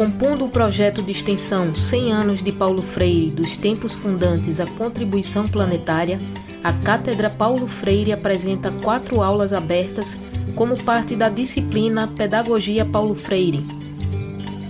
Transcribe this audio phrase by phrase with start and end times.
[0.00, 5.46] Compondo o projeto de extensão 100 anos de Paulo Freire, dos tempos fundantes à contribuição
[5.46, 6.18] planetária,
[6.64, 10.18] a Cátedra Paulo Freire apresenta quatro aulas abertas
[10.54, 13.62] como parte da disciplina Pedagogia Paulo Freire.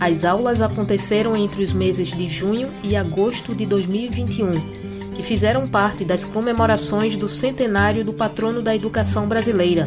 [0.00, 4.54] As aulas aconteceram entre os meses de junho e agosto de 2021
[5.16, 9.86] e fizeram parte das comemorações do centenário do patrono da educação brasileira.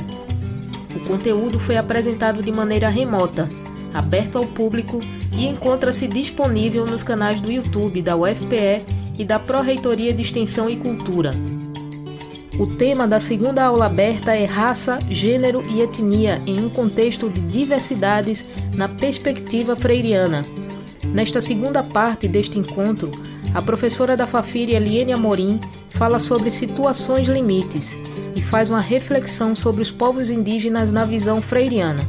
[0.95, 3.49] O conteúdo foi apresentado de maneira remota,
[3.93, 4.99] aberto ao público
[5.31, 8.84] e encontra-se disponível nos canais do YouTube da UFPE
[9.17, 11.34] e da Pró-Reitoria de Extensão e Cultura.
[12.59, 17.41] O tema da segunda aula aberta é raça, gênero e etnia em um contexto de
[17.41, 20.45] diversidades na perspectiva freiriana.
[21.03, 23.12] Nesta segunda parte deste encontro,
[23.55, 27.98] a professora da Fafiri Eliane Amorim fala sobre situações limites
[28.35, 32.07] e faz uma reflexão sobre os povos indígenas na visão freiriana.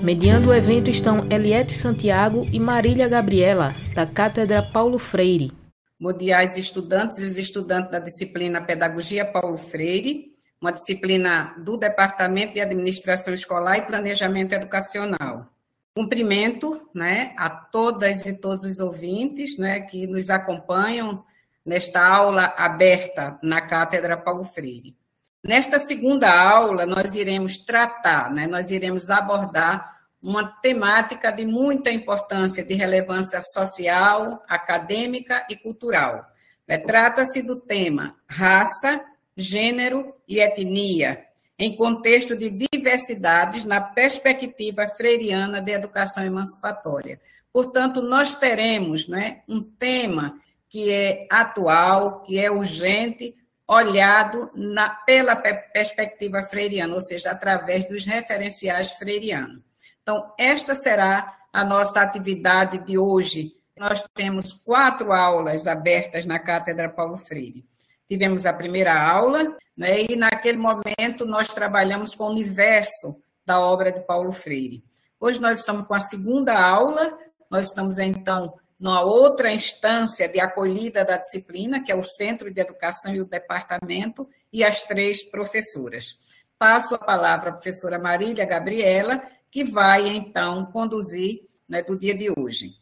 [0.00, 5.52] Mediando o evento estão Eliette Santiago e Marília Gabriela, da Cátedra Paulo Freire.
[6.00, 12.60] Aos estudantes e os estudantes da disciplina Pedagogia Paulo Freire, uma disciplina do Departamento de
[12.60, 15.48] Administração Escolar e Planejamento Educacional.
[15.94, 21.24] Cumprimento né, a todas e todos os ouvintes né, que nos acompanham
[21.64, 24.96] nesta aula aberta na Cátedra Paulo Freire.
[25.44, 32.64] Nesta segunda aula, nós iremos tratar, né, nós iremos abordar uma temática de muita importância,
[32.64, 36.24] de relevância social, acadêmica e cultural.
[36.68, 39.02] É, trata-se do tema raça,
[39.36, 41.24] gênero e etnia,
[41.58, 47.20] em contexto de diversidades na perspectiva freiriana de educação emancipatória.
[47.52, 53.34] Portanto, nós teremos né, um tema que é atual, que é urgente,
[53.68, 59.62] olhado na, pela perspectiva freiriana, ou seja, através dos referenciais freirianos.
[60.02, 63.54] Então, esta será a nossa atividade de hoje.
[63.76, 67.64] Nós temos quatro aulas abertas na Cátedra Paulo Freire.
[68.08, 73.90] Tivemos a primeira aula, né, e naquele momento nós trabalhamos com o universo da obra
[73.90, 74.84] de Paulo Freire.
[75.18, 77.16] Hoje nós estamos com a segunda aula,
[77.50, 78.52] nós estamos então
[78.82, 83.24] numa outra instância de acolhida da disciplina, que é o Centro de Educação e o
[83.24, 86.18] Departamento, e as três professoras.
[86.58, 89.22] Passo a palavra à professora Marília Gabriela,
[89.52, 92.72] que vai, então, conduzir né, do dia de hoje.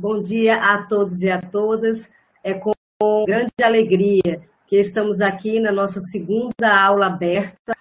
[0.00, 2.10] Bom dia a todos e a todas.
[2.42, 2.72] É com
[3.26, 7.76] grande alegria que estamos aqui na nossa segunda aula aberta.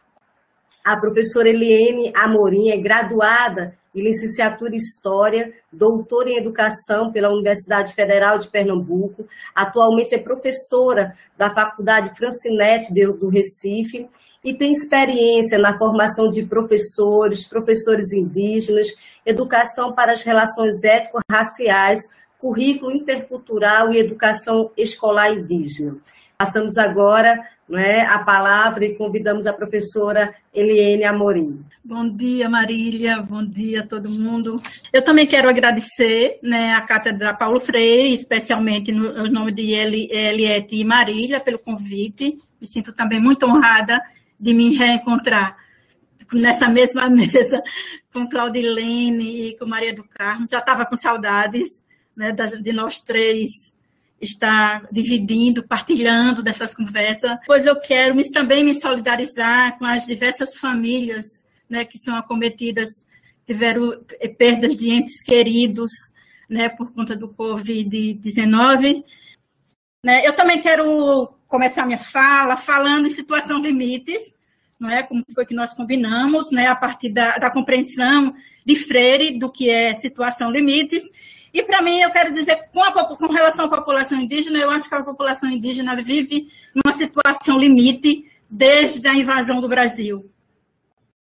[0.84, 7.94] A professora Eliene Amorim é graduada e licenciatura em História, doutora em Educação pela Universidade
[7.94, 9.25] Federal de Pernambuco.
[9.53, 14.09] Atualmente é professora da Faculdade Francinete do Recife
[14.44, 18.88] e tem experiência na formação de professores, professores indígenas,
[19.25, 22.02] educação para as relações étnico-raciais,
[22.40, 25.97] currículo intercultural e educação escolar indígena.
[26.41, 31.63] Passamos agora né, a palavra e convidamos a professora Eliane Amorim.
[31.85, 34.59] Bom dia, Marília, bom dia a todo mundo.
[34.91, 40.78] Eu também quero agradecer né, a Cátedra Paulo Freire, especialmente no, no nome de Eliette
[40.78, 42.40] e Marília, pelo convite.
[42.59, 44.02] Me sinto também muito honrada
[44.40, 45.56] de me reencontrar
[46.34, 47.62] nessa mesma mesa
[48.12, 50.47] com Claudilene e com Maria do Carmo.
[50.50, 51.84] Já estava com saudades
[52.16, 53.72] né, de nós três
[54.22, 61.44] estar dividindo, partilhando dessas conversas, pois eu quero também me solidarizar com as diversas famílias
[61.68, 62.90] né, que são acometidas,
[63.46, 64.00] tiveram
[64.38, 65.92] perdas de entes queridos
[66.48, 69.04] né, por conta do Covid-19.
[70.06, 74.34] Né, eu também quero começar minha fala falando em situação limites,
[74.80, 75.03] não é?
[75.03, 76.66] Como foi que nós combinamos, né?
[76.66, 78.34] A partir da, da compreensão
[78.66, 81.03] de Freire do que é situação limites
[81.53, 84.88] e, para mim, eu quero dizer, com, a, com relação à população indígena, eu acho
[84.88, 90.29] que a população indígena vive numa situação limite desde a invasão do Brasil.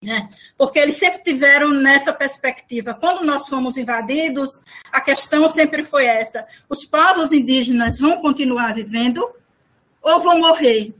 [0.01, 0.29] Né?
[0.57, 2.93] Porque eles sempre tiveram nessa perspectiva.
[2.93, 4.59] Quando nós fomos invadidos,
[4.91, 9.25] a questão sempre foi essa: os povos indígenas vão continuar vivendo
[10.01, 10.93] ou vão morrer?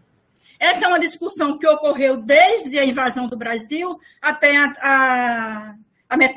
[0.58, 5.76] Essa é uma discussão que ocorreu desde a invasão do Brasil até a, a,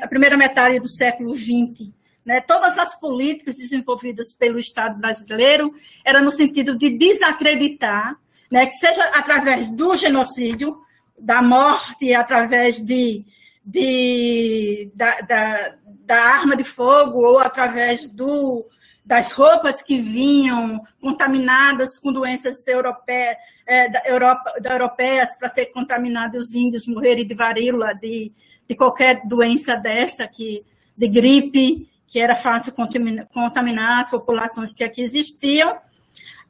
[0.01, 1.89] a primeira metade do século XX.
[2.27, 2.41] Né?
[2.41, 8.19] Todas as políticas desenvolvidas pelo Estado brasileiro eram no sentido de desacreditar,
[8.51, 8.65] né?
[8.65, 10.77] que seja através do genocídio,
[11.17, 13.25] da morte, através de,
[13.65, 15.75] de da, da,
[16.05, 18.65] da arma de fogo ou através do,
[19.05, 25.67] das roupas que vinham contaminadas com doenças europeias, é, da, Europa, da europeias para ser
[25.67, 28.33] contaminados os índios morrerem de varíola, de,
[28.67, 30.65] de qualquer doença dessa, que,
[30.95, 35.77] de gripe, que era fácil contaminar as populações que aqui existiam,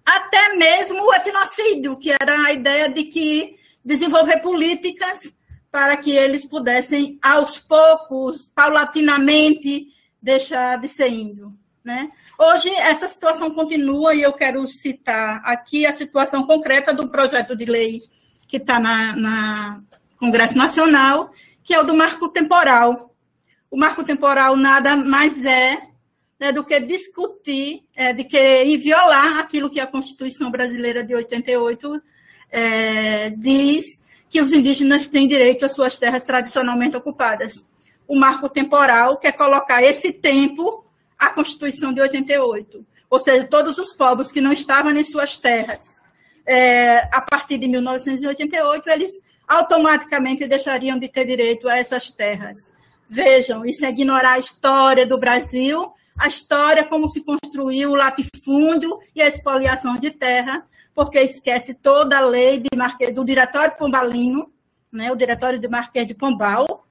[0.05, 5.35] até mesmo o etnocídio, que era a ideia de que desenvolver políticas
[5.71, 9.87] para que eles pudessem, aos poucos, paulatinamente,
[10.21, 11.53] deixar de ser índio.
[11.83, 12.09] Né?
[12.37, 17.65] Hoje, essa situação continua e eu quero citar aqui a situação concreta do projeto de
[17.65, 18.01] lei
[18.47, 19.81] que está na, na
[20.17, 21.31] Congresso Nacional,
[21.63, 23.13] que é o do marco temporal.
[23.69, 25.81] O marco temporal nada mais é
[26.39, 32.01] né, do que discutir, é, de querer violar aquilo que a Constituição Brasileira de 88
[32.51, 37.65] é, diz que os indígenas têm direito às suas terras tradicionalmente ocupadas.
[38.07, 40.85] O marco temporal quer colocar esse tempo
[41.17, 45.97] à Constituição de 88, ou seja, todos os povos que não estavam em suas terras
[46.47, 49.11] é, a partir de 1988, eles
[49.45, 52.71] automaticamente deixariam de ter direito a essas terras.
[53.09, 58.99] Vejam, isso é ignorar a história do Brasil, a história como se construiu o latifúndio
[59.15, 64.51] e a expoliação de terra, porque esquece toda a lei de Marquês, do Diretório Pombalino,
[64.91, 66.85] né, o Diretório de Marquês de Pombal,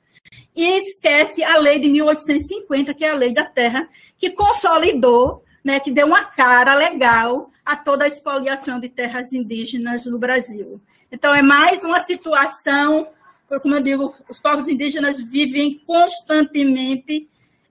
[0.55, 5.81] e esquece a lei de 1850, que é a lei da terra, que consolidou, né,
[5.81, 10.81] que deu uma cara legal a toda a expoliação de terras indígenas no Brasil.
[11.11, 13.09] Então, é mais uma situação,
[13.61, 17.29] como eu digo, os povos indígenas vivem constantemente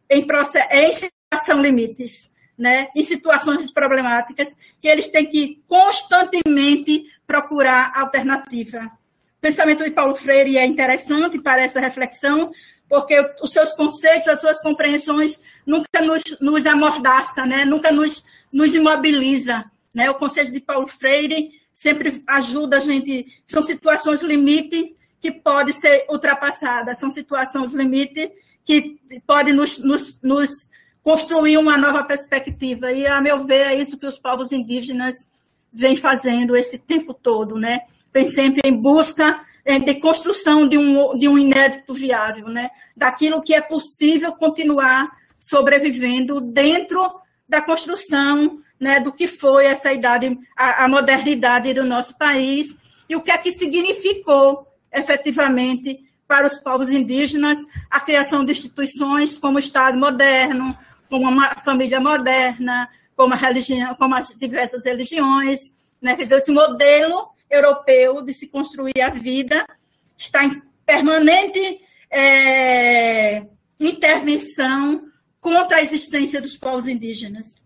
[0.10, 7.92] em, processo, em situação limites né, em situações problemáticas, que eles têm que constantemente procurar
[7.96, 8.80] alternativa.
[9.38, 12.52] O pensamento de Paulo Freire é interessante para essa reflexão,
[12.88, 17.66] porque os seus conceitos, as suas compreensões nunca nos, nos amordaça, né?
[17.66, 19.70] nunca nos, nos imobiliza.
[19.94, 20.10] Né?
[20.10, 23.28] O conceito de Paulo Freire sempre ajuda a gente.
[23.46, 24.96] São situações limites
[25.26, 28.30] que podem ser ultrapassadas, são situações limites
[28.64, 28.96] que
[29.26, 30.52] podem nos, nos, nos
[31.02, 32.92] construir uma nova perspectiva.
[32.92, 35.16] E, a meu ver, é isso que os povos indígenas
[35.74, 37.82] vêm fazendo esse tempo todo, né?
[38.14, 42.70] Vem sempre em busca é, de construção de um, de um inédito viável, né?
[42.96, 47.20] Daquilo que é possível continuar sobrevivendo dentro
[47.50, 52.68] da construção né, do que foi essa idade, a, a modernidade do nosso país
[53.10, 57.60] e o que é que significou efetivamente para os povos indígenas
[57.90, 60.78] a criação de instituições como o Estado moderno,
[61.10, 65.60] como uma família moderna, como a religião, como as diversas religiões,
[66.02, 66.16] né?
[66.16, 69.66] Quer dizer, esse modelo europeu de se construir a vida
[70.18, 73.46] está em permanente é,
[73.80, 75.10] intervenção
[75.40, 77.62] contra a existência dos povos indígenas.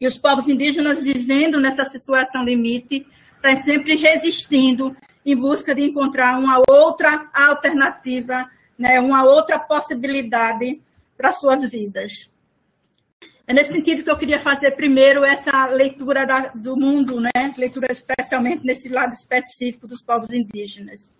[0.00, 3.06] E os povos indígenas vivendo nessa situação limite
[3.36, 4.96] estão sempre resistindo
[5.30, 10.80] em busca de encontrar uma outra alternativa, né, uma outra possibilidade
[11.16, 12.32] para suas vidas.
[13.46, 17.30] É nesse sentido que eu queria fazer primeiro essa leitura da, do mundo, né?
[17.56, 21.10] leitura especialmente nesse lado específico dos povos indígenas.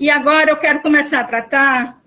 [0.00, 2.00] E agora eu quero começar a tratar.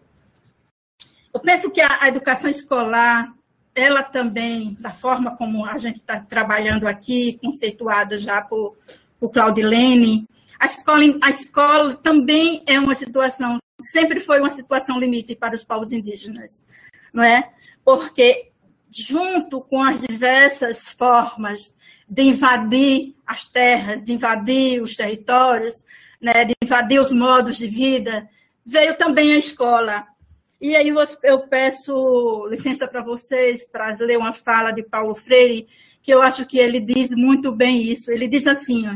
[1.34, 3.34] Eu penso que a, a educação escolar,
[3.76, 8.78] ela também, da forma como a gente está trabalhando aqui, conceituado já por,
[9.20, 10.28] por Claudilene,
[10.60, 15.64] a escola, a escola também é uma situação sempre foi uma situação limite para os
[15.64, 16.64] povos indígenas,
[17.14, 17.50] não é?
[17.84, 18.52] Porque
[18.92, 21.76] junto com as diversas formas
[22.08, 25.86] de invadir as terras, de invadir os territórios,
[26.20, 28.28] né, de invadir os modos de vida,
[28.66, 30.06] veio também a escola.
[30.60, 30.92] E aí
[31.24, 35.68] eu peço licença para vocês para ler uma fala de Paulo Freire,
[36.02, 38.12] que eu acho que ele diz muito bem isso.
[38.12, 38.96] Ele diz assim: ó,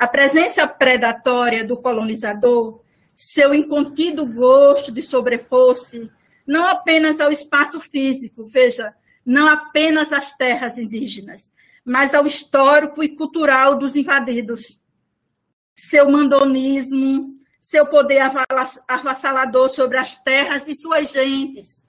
[0.00, 2.80] a presença predatória do colonizador
[3.14, 6.10] seu incontido gosto de sobrepor-se
[6.46, 8.94] não apenas ao espaço físico, veja,
[9.26, 11.50] não apenas às terras indígenas,
[11.84, 14.80] mas ao histórico e cultural dos invadidos.
[15.74, 18.22] Seu mandonismo, seu poder
[18.88, 21.82] avassalador sobre as terras e suas gentes,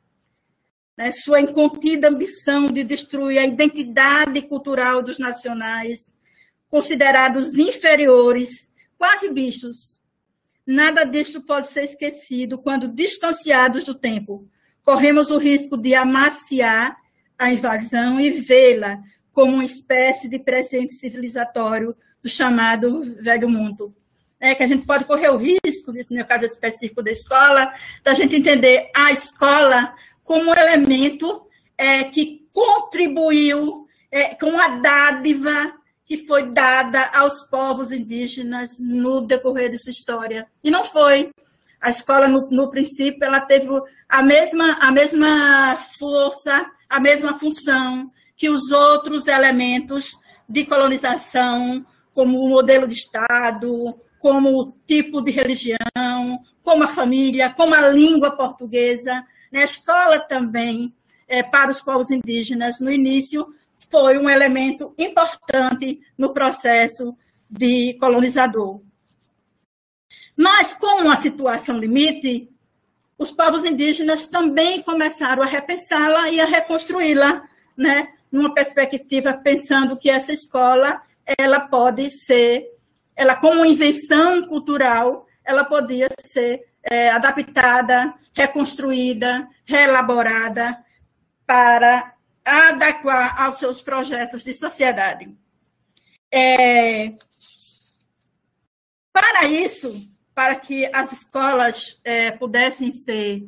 [0.97, 1.13] né?
[1.13, 6.10] sua incontida ambição de destruir a identidade cultural dos nacionais,
[6.71, 10.01] considerados inferiores, quase bichos,
[10.65, 14.47] Nada disto pode ser esquecido quando, distanciados do tempo,
[14.83, 16.95] corremos o risco de amaciar
[17.37, 18.99] a invasão e vê-la
[19.31, 23.93] como uma espécie de presente civilizatório do chamado velho mundo.
[24.39, 27.73] É que a gente pode correr o risco, no caso específico da escola,
[28.03, 31.47] da gente entender a escola como um elemento
[31.77, 35.73] é, que contribuiu é, com a dádiva
[36.11, 40.45] que foi dada aos povos indígenas no decorrer de sua história.
[40.61, 41.31] E não foi.
[41.79, 43.69] A escola, no, no princípio, ela teve
[44.09, 52.39] a mesma, a mesma força, a mesma função que os outros elementos de colonização, como
[52.39, 58.31] o modelo de Estado, como o tipo de religião, como a família, como a língua
[58.31, 59.25] portuguesa.
[59.49, 59.61] Né?
[59.61, 60.93] A escola também,
[61.25, 63.47] é, para os povos indígenas, no início,
[63.91, 67.15] foi um elemento importante no processo
[67.49, 68.81] de colonizador.
[70.35, 72.49] Mas, com a situação limite,
[73.17, 78.13] os povos indígenas também começaram a repensá-la e a reconstruí-la, né?
[78.31, 81.01] numa perspectiva pensando que essa escola
[81.37, 82.65] ela pode ser,
[83.15, 90.77] ela como invenção cultural, ela podia ser é, adaptada, reconstruída, reelaborada
[91.45, 92.13] para
[92.51, 95.33] adequar aos seus projetos de sociedade.
[96.31, 97.13] É,
[99.13, 103.47] para isso, para que as escolas é, pudessem ser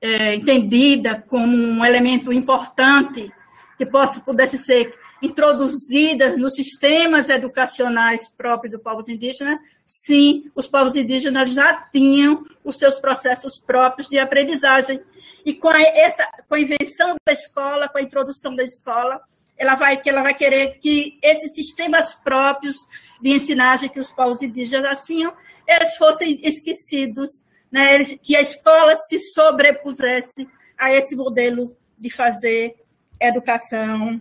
[0.00, 3.32] é, entendidas como um elemento importante
[3.76, 10.94] que possa, pudesse ser introduzidas nos sistemas educacionais próprios do povos indígenas, sim, os povos
[10.94, 15.00] indígenas já tinham os seus processos próprios de aprendizagem.
[15.46, 19.22] E com a, essa, com a invenção da escola, com a introdução da escola,
[19.56, 22.76] ela vai, que ela vai querer que esses sistemas próprios
[23.22, 25.32] de ensinagem que os povos indígenas tinham,
[25.64, 28.04] eles fossem esquecidos, né?
[28.04, 32.74] que a escola se sobrepusesse a esse modelo de fazer
[33.20, 34.20] educação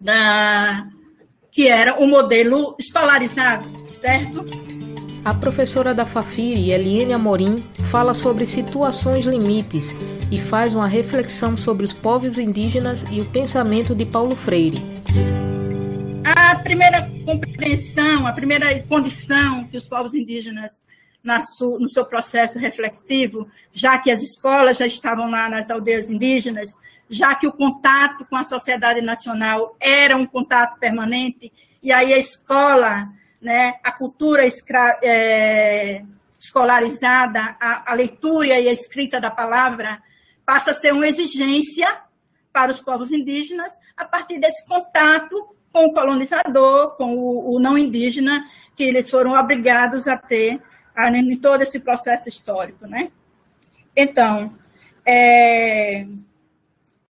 [0.00, 0.86] da
[1.50, 4.44] que era o modelo escolarizado, certo?
[5.24, 7.54] A professora da Fafiri, Eliane Amorim,
[7.92, 9.94] fala sobre situações limites
[10.32, 14.82] e faz uma reflexão sobre os povos indígenas e o pensamento de Paulo Freire.
[16.24, 20.80] A primeira compreensão, a primeira condição que os povos indígenas
[21.22, 26.72] no seu processo reflexivo, já que as escolas já estavam lá nas aldeias indígenas,
[27.08, 32.18] já que o contato com a sociedade nacional era um contato permanente, e aí a
[32.18, 33.08] escola,
[33.42, 36.02] né, a cultura escra, é,
[36.38, 40.00] escolarizada, a, a leitura e a escrita da palavra,
[40.46, 41.88] passa a ser uma exigência
[42.52, 47.76] para os povos indígenas a partir desse contato com o colonizador, com o, o não
[47.76, 48.44] indígena,
[48.76, 50.60] que eles foram obrigados a ter
[50.96, 53.10] em todo esse processo histórico, né?
[53.96, 54.54] Então,
[55.06, 56.06] é,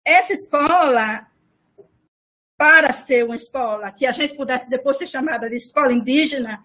[0.04, 1.28] essa escola,
[2.58, 6.64] para ser uma escola que a gente pudesse depois ser chamada de escola indígena,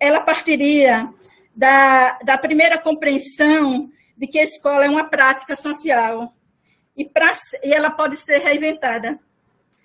[0.00, 1.12] ela partiria
[1.54, 6.32] da, da primeira compreensão de que a escola é uma prática social
[6.96, 9.18] e, pra, e ela pode ser reinventada.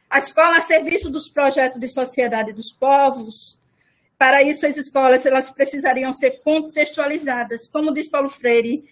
[0.10, 3.60] A escola a serviço dos projetos de sociedade dos povos,
[4.18, 7.68] para isso, as escolas elas precisariam ser contextualizadas.
[7.68, 8.84] Como diz Paulo Freire,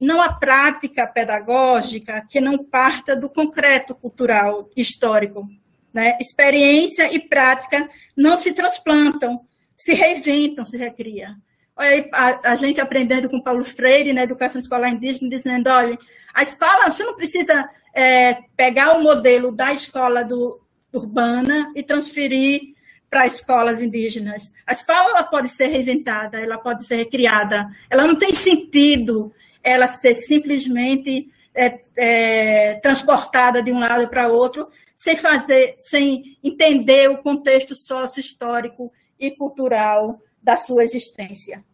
[0.00, 5.48] não há prática pedagógica que não parta do concreto cultural histórico.
[5.94, 6.18] Né?
[6.20, 9.40] Experiência e prática não se transplantam,
[9.76, 11.34] se reinventam, se recriam.
[11.76, 15.96] Olha a, a, gente aprendendo com Paulo Freire na educação escolar indígena, dizendo: olha,
[16.34, 20.60] a escola, você não precisa é, pegar o modelo da escola do,
[20.92, 22.74] urbana e transferir
[23.10, 24.52] para escolas indígenas.
[24.66, 27.68] A escola pode ser reinventada, ela pode ser recriada.
[27.88, 29.32] Ela não tem sentido
[29.62, 37.10] ela ser simplesmente é, é, transportada de um lado para outro, sem fazer, sem entender
[37.10, 41.64] o contexto sócio-histórico e cultural da sua existência.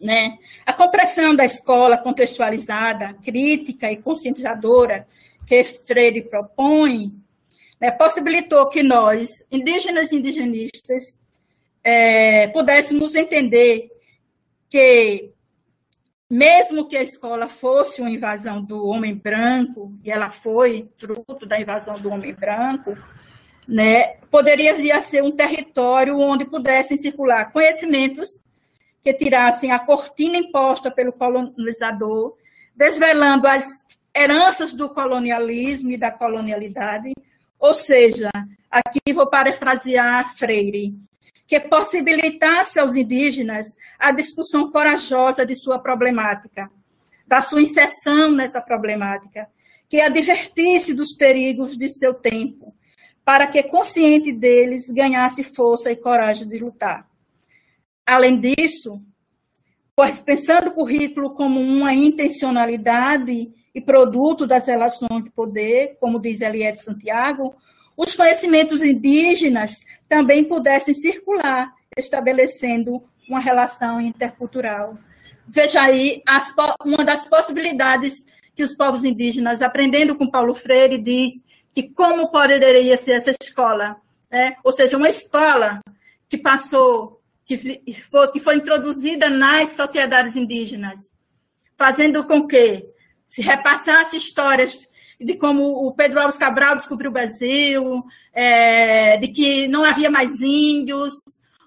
[0.00, 0.38] Né?
[0.66, 5.06] A compreensão da escola contextualizada, crítica e conscientizadora
[5.46, 7.14] que Freire propõe
[7.80, 11.18] é, possibilitou que nós, indígenas e indigenistas,
[11.82, 13.90] é, pudéssemos entender
[14.70, 15.30] que,
[16.34, 21.60] mesmo que a escola fosse uma invasão do homem branco, e ela foi fruto da
[21.60, 22.98] invasão do homem branco,
[23.68, 28.40] né, poderia vir a ser um território onde pudessem circular conhecimentos
[29.00, 32.36] que tirassem a cortina imposta pelo colonizador,
[32.74, 33.68] desvelando as
[34.12, 37.12] heranças do colonialismo e da colonialidade,
[37.60, 38.28] ou seja,
[38.68, 40.96] aqui vou parafrasear Freire,
[41.46, 46.70] que possibilitasse aos indígenas a discussão corajosa de sua problemática,
[47.26, 49.48] da sua inserção nessa problemática,
[49.88, 52.74] que advertisse dos perigos de seu tempo,
[53.24, 57.08] para que, consciente deles, ganhasse força e coragem de lutar.
[58.06, 59.00] Além disso,
[60.24, 66.82] pensando o currículo como uma intencionalidade e produto das relações de poder, como diz Eliette
[66.82, 67.54] Santiago,
[67.96, 74.98] os conhecimentos indígenas também pudessem circular, estabelecendo uma relação intercultural.
[75.46, 76.52] veja aí as,
[76.84, 78.24] uma das possibilidades
[78.54, 81.42] que os povos indígenas, aprendendo com Paulo Freire, diz
[81.74, 83.96] que como poderia ser essa escola,
[84.30, 84.56] né?
[84.62, 85.80] ou seja, uma escola
[86.28, 91.12] que passou, que foi, que foi introduzida nas sociedades indígenas,
[91.76, 92.86] fazendo com que
[93.26, 94.88] se repassasse histórias
[95.20, 100.40] de como o Pedro Alves Cabral descobriu o Brasil, é, de que não havia mais
[100.40, 101.12] índios,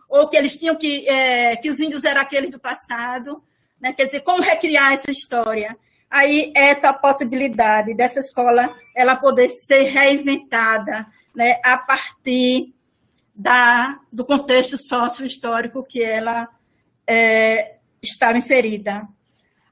[0.09, 3.41] ou que eles tinham que, é, que os índios eram aqueles do passado,
[3.79, 3.93] né?
[3.93, 5.77] quer dizer, como recriar essa história.
[6.09, 12.73] Aí, essa possibilidade dessa escola ela poder ser reinventada né, a partir
[13.35, 16.47] da, do contexto sócio-histórico que ela
[17.05, 19.07] é, estava inserida.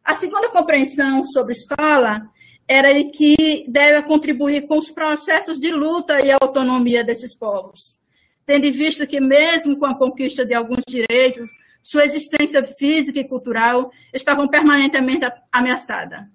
[0.04, 2.30] A segunda compreensão sobre escola
[2.68, 7.98] era que deve contribuir com os processos de luta e autonomia desses povos,
[8.46, 11.52] tendo visto que, mesmo com a conquista de alguns direitos,
[11.84, 16.28] sua existência física e cultural estavam permanentemente ameaçada.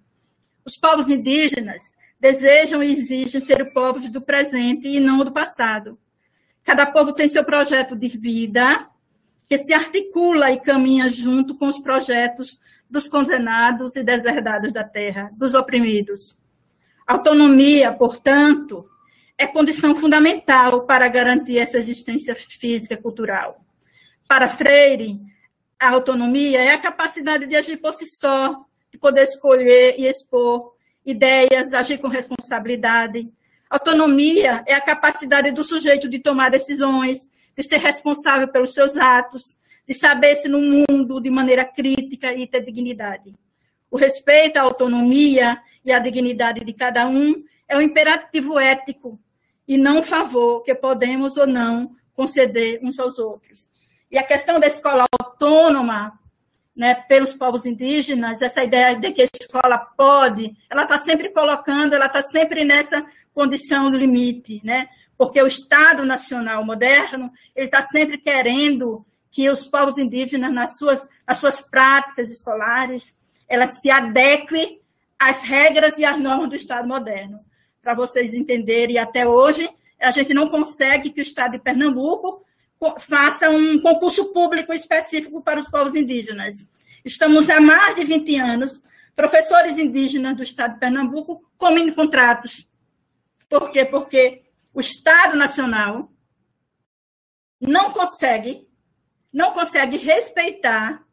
[0.64, 1.82] Os povos indígenas
[2.20, 5.98] desejam e exigem ser povos do presente e não do passado.
[6.62, 8.88] Cada povo tem seu projeto de vida,
[9.48, 15.30] que se articula e caminha junto com os projetos dos condenados e deserdados da terra,
[15.34, 16.36] dos oprimidos.
[17.06, 18.88] Autonomia, portanto,
[19.38, 23.64] é condição fundamental para garantir essa existência física e cultural.
[24.28, 25.18] Para Freire,
[25.80, 30.74] a autonomia é a capacidade de agir por si só, de poder escolher e expor
[31.06, 33.32] ideias, agir com responsabilidade.
[33.68, 39.56] Autonomia é a capacidade do sujeito de tomar decisões, de ser responsável pelos seus atos,
[39.90, 43.34] de saber-se no mundo de maneira crítica e ter dignidade.
[43.90, 47.34] O respeito à autonomia e à dignidade de cada um
[47.68, 49.18] é um imperativo ético
[49.66, 53.68] e não um favor que podemos ou não conceder uns aos outros.
[54.08, 56.16] E a questão da escola autônoma
[56.76, 61.94] né, pelos povos indígenas, essa ideia de que a escola pode, ela está sempre colocando,
[61.94, 63.04] ela está sempre nessa
[63.34, 64.88] condição limite, né?
[65.18, 71.06] porque o Estado Nacional moderno ele está sempre querendo que os povos indígenas, nas suas,
[71.26, 73.16] nas suas práticas escolares,
[73.48, 74.80] elas se adequem
[75.18, 77.40] às regras e às normas do Estado moderno.
[77.80, 79.68] Para vocês entenderem, até hoje,
[80.00, 82.44] a gente não consegue que o Estado de Pernambuco
[82.98, 86.66] faça um concurso público específico para os povos indígenas.
[87.04, 88.82] Estamos há mais de 20 anos,
[89.14, 92.66] professores indígenas do Estado de Pernambuco comendo contratos.
[93.48, 93.84] Por quê?
[93.84, 96.10] Porque o Estado Nacional
[97.60, 98.66] não consegue
[99.32, 101.04] não consegue respeitar,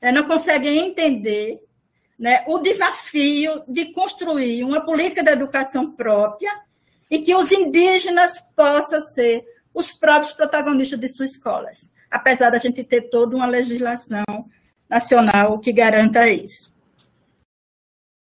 [0.00, 1.62] né, não consegue entender
[2.18, 6.50] né, o desafio de construir uma política de educação própria
[7.10, 12.84] e que os indígenas possam ser os próprios protagonistas de suas escolas, apesar da gente
[12.84, 14.24] ter toda uma legislação
[14.88, 16.72] nacional que garanta isso.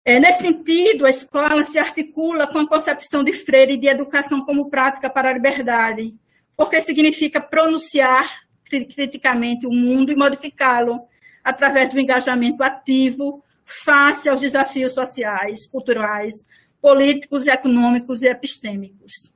[0.04, 4.70] É, nesse sentido, a escola se articula com a concepção de Freire de educação como
[4.70, 6.14] prática para a liberdade,
[6.56, 11.00] porque significa pronunciar criticamente o mundo e modificá-lo
[11.42, 16.34] através do engajamento ativo face aos desafios sociais, culturais,
[16.80, 19.32] políticos, econômicos e epistêmicos.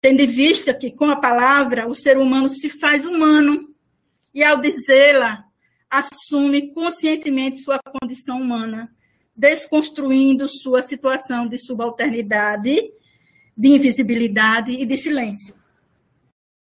[0.00, 3.72] Tendo em vista que, com a palavra, o ser humano se faz humano
[4.34, 5.44] e, ao dizê-la,
[5.90, 8.90] assume conscientemente sua condição humana,
[9.36, 12.90] desconstruindo sua situação de subalternidade,
[13.56, 15.54] de invisibilidade e de silêncio.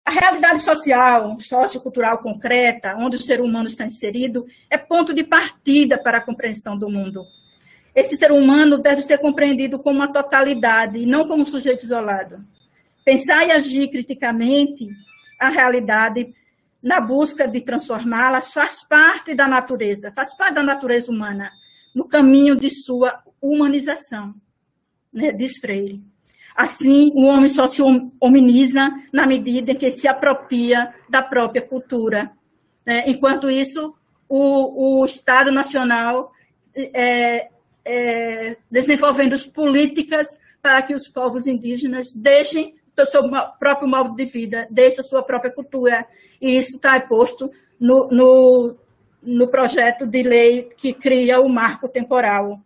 [0.05, 5.97] A realidade social, sociocultural concreta, onde o ser humano está inserido, é ponto de partida
[5.97, 7.25] para a compreensão do mundo.
[7.95, 12.45] Esse ser humano deve ser compreendido como uma totalidade e não como um sujeito isolado.
[13.03, 14.87] Pensar e agir criticamente
[15.39, 16.35] a realidade
[16.83, 21.51] na busca de transformá-la faz parte da natureza, faz parte da natureza humana,
[21.95, 24.35] no caminho de sua humanização,
[25.11, 26.03] né, diz Freire.
[26.55, 27.81] Assim, o homem só se
[28.19, 32.31] hominiza na medida em que se apropria da própria cultura.
[32.85, 33.03] Né?
[33.07, 33.93] Enquanto isso,
[34.29, 36.31] o, o Estado Nacional
[36.73, 37.49] é,
[37.83, 40.27] é, desenvolvendo políticas
[40.61, 43.23] para que os povos indígenas deixem o seu
[43.59, 46.07] próprio modo de vida, deixem a sua própria cultura.
[46.41, 48.75] E isso está posto no, no,
[49.21, 52.61] no projeto de lei que cria o marco temporal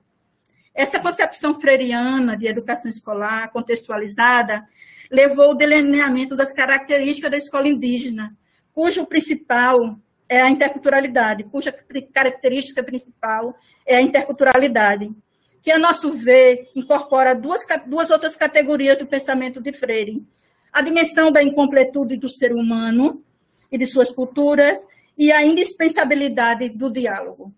[0.80, 4.66] essa concepção freiriana de educação escolar contextualizada
[5.12, 8.34] levou ao delineamento das características da escola indígena,
[8.74, 11.76] cujo principal é a interculturalidade, cuja
[12.14, 15.12] característica principal é a interculturalidade,
[15.62, 20.26] que, a nosso ver, incorpora duas, duas outras categorias do pensamento de Freire:
[20.72, 23.22] a dimensão da incompletude do ser humano
[23.70, 24.80] e de suas culturas
[25.18, 27.54] e a indispensabilidade do diálogo.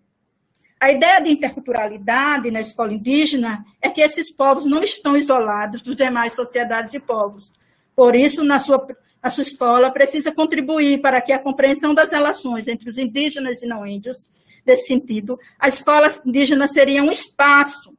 [0.82, 5.94] A ideia de interculturalidade na escola indígena é que esses povos não estão isolados dos
[5.94, 7.52] demais sociedades e povos.
[7.94, 8.84] Por isso, na sua,
[9.22, 13.66] na sua escola, precisa contribuir para que a compreensão das relações entre os indígenas e
[13.66, 14.26] não índios,
[14.66, 17.96] nesse sentido, a escola indígena seria um espaço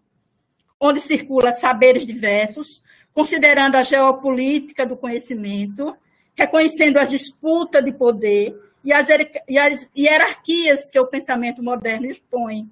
[0.77, 5.95] onde circula saberes diversos, considerando a geopolítica do conhecimento,
[6.35, 9.07] reconhecendo as disputas de poder e as,
[9.47, 12.69] e as hierarquias que o pensamento moderno expõe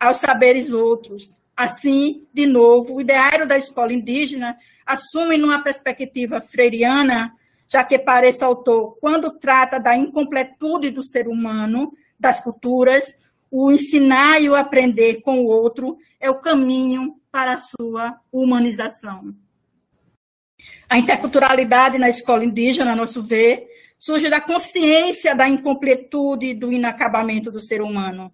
[0.00, 1.34] aos saberes outros.
[1.56, 7.34] Assim, de novo, o ideário da escola indígena assume numa perspectiva freiriana,
[7.68, 13.16] já que para esse autor, quando trata da incompletude do ser humano, das culturas,
[13.50, 19.34] o ensinar e o aprender com o outro é o caminho para a sua humanização.
[20.88, 23.66] A interculturalidade na escola indígena, a nosso ver,
[23.98, 28.32] surge da consciência da incompletude e do inacabamento do ser humano.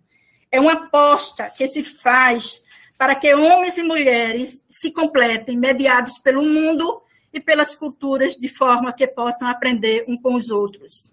[0.51, 2.63] É uma aposta que se faz
[2.99, 8.93] para que homens e mulheres se completem, mediados pelo mundo e pelas culturas, de forma
[8.93, 11.11] que possam aprender um com os outros.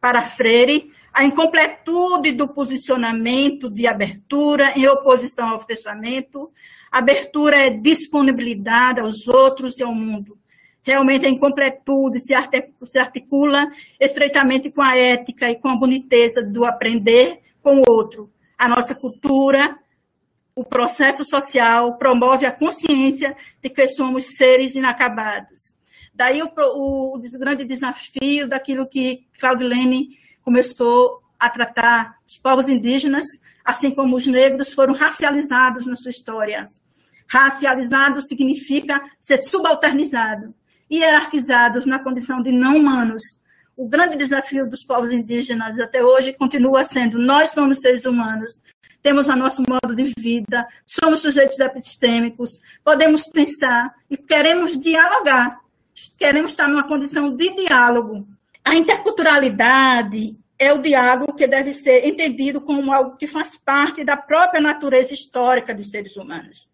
[0.00, 6.50] Para Freire, a incompletude do posicionamento de abertura em oposição ao fechamento,
[6.90, 10.37] abertura é disponibilidade aos outros e ao mundo,
[10.88, 12.34] realmente a incompletude se
[12.98, 13.70] articula
[14.00, 18.32] estreitamente com a ética e com a boniteza do aprender com o outro.
[18.56, 19.78] A nossa cultura,
[20.54, 25.74] o processo social promove a consciência de que somos seres inacabados.
[26.14, 33.26] Daí o, o grande desafio daquilo que Claudilene começou a tratar os povos indígenas,
[33.62, 36.64] assim como os negros, foram racializados na sua história.
[37.28, 40.54] Racializado significa ser subalternizado
[40.90, 43.22] hierarquizados na condição de não humanos.
[43.76, 48.60] O grande desafio dos povos indígenas até hoje continua sendo: nós somos seres humanos,
[49.02, 55.60] temos o nosso modo de vida, somos sujeitos epistêmicos, podemos pensar e queremos dialogar,
[56.18, 58.26] queremos estar numa condição de diálogo.
[58.64, 64.16] A interculturalidade é o diálogo que deve ser entendido como algo que faz parte da
[64.16, 66.68] própria natureza histórica dos seres humanos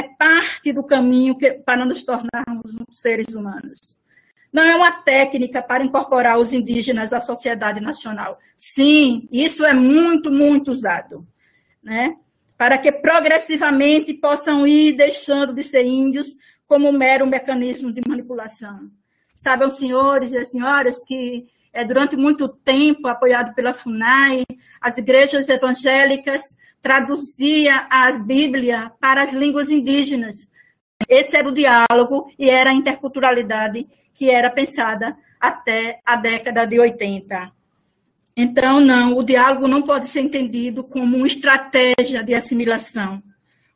[0.00, 3.98] é parte do caminho que, para nos tornarmos seres humanos.
[4.52, 8.38] Não é uma técnica para incorporar os indígenas à sociedade nacional.
[8.56, 11.26] Sim, isso é muito, muito usado.
[11.82, 12.16] Né?
[12.56, 16.34] Para que progressivamente possam ir deixando de ser índios
[16.66, 18.90] como mero mecanismo de manipulação.
[19.34, 24.44] Sabem senhores e as senhoras que é, durante muito tempo, apoiado pela FUNAI,
[24.80, 30.50] as igrejas evangélicas traduzia a Bíblia para as línguas indígenas.
[31.08, 36.78] Esse era o diálogo e era a interculturalidade que era pensada até a década de
[36.78, 37.52] 80.
[38.36, 43.22] Então, não, o diálogo não pode ser entendido como uma estratégia de assimilação.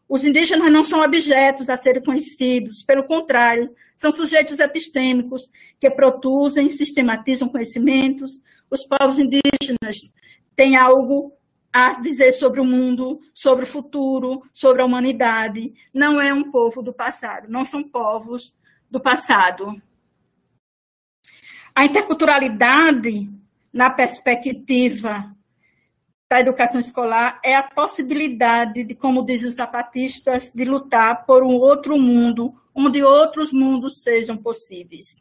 [0.08, 6.70] Os indígenas não são objetos a serem conhecidos, pelo contrário, são sujeitos epistêmicos que produzem,
[6.70, 8.38] sistematizam conhecimentos.
[8.70, 10.12] Os povos indígenas
[10.54, 11.32] têm algo
[11.74, 15.74] a dizer sobre o mundo, sobre o futuro, sobre a humanidade.
[15.92, 18.56] Não é um povo do passado, não são povos
[18.88, 19.74] do passado.
[21.74, 23.28] A interculturalidade,
[23.72, 25.34] na perspectiva
[26.30, 31.56] da educação escolar, é a possibilidade de, como dizem os zapatistas, de lutar por um
[31.56, 35.16] outro mundo, onde outros mundos sejam possíveis.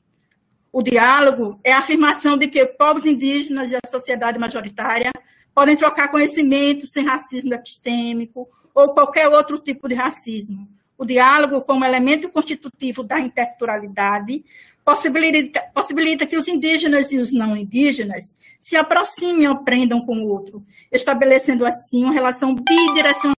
[0.71, 5.11] O diálogo é a afirmação de que povos indígenas e a sociedade majoritária
[5.53, 10.67] podem trocar conhecimento sem racismo epistêmico ou qualquer outro tipo de racismo.
[10.97, 14.43] O diálogo, como elemento constitutivo da interculturalidade,
[14.83, 20.27] possibilita, possibilita que os indígenas e os não indígenas se aproximem e aprendam com o
[20.27, 23.33] outro, estabelecendo assim uma relação bidirecional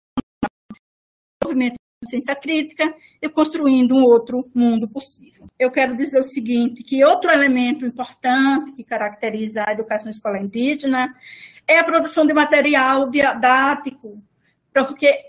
[1.44, 5.46] movimento de ciência crítica e construindo um outro mundo possível.
[5.58, 11.14] Eu quero dizer o seguinte, que outro elemento importante que caracteriza a educação escolar indígena
[11.66, 14.22] é a produção de material didático,
[14.72, 15.24] porque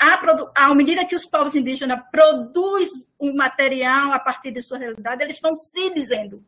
[0.56, 5.36] à medida que os povos indígenas produzem um material a partir de sua realidade, eles
[5.36, 6.44] estão se dizendo,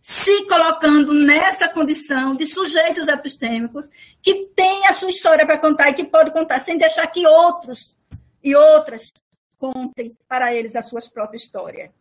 [0.00, 3.88] se colocando nessa condição de sujeitos epistêmicos
[4.20, 7.96] que têm a sua história para contar e que pode contar sem deixar que outros
[8.42, 9.12] e outras
[9.58, 11.92] contem para eles a sua própria história.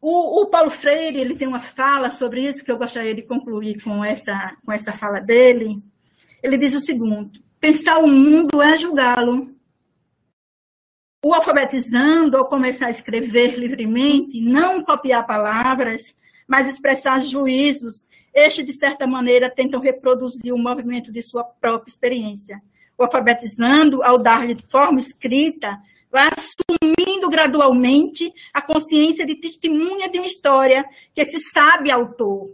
[0.00, 3.82] O, o, Paulo Freire ele tem uma fala sobre isso que eu gostaria de concluir
[3.82, 5.82] com essa, com essa fala dele,
[6.42, 9.54] ele diz o seguinte: pensar o mundo é julgá-lo.
[11.24, 16.14] O alfabetizando, ao começar a escrever livremente, não copiar palavras,
[16.48, 22.62] mas expressar juízos, este, de certa maneira, tentam reproduzir o movimento de sua própria experiência.
[22.96, 25.78] o alfabetizando, ao dar-lhe forma escrita,
[26.10, 32.48] vai assumindo gradualmente a consciência de testemunha de uma história que se sabe autor.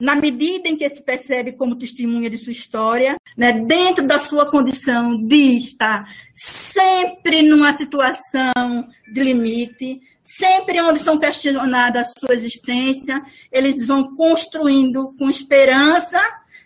[0.00, 4.48] Na medida em que se percebe como testemunha de sua história, né, dentro da sua
[4.48, 13.20] condição de estar sempre numa situação de limite, sempre onde são questionadas a sua existência,
[13.50, 16.20] eles vão construindo com esperança,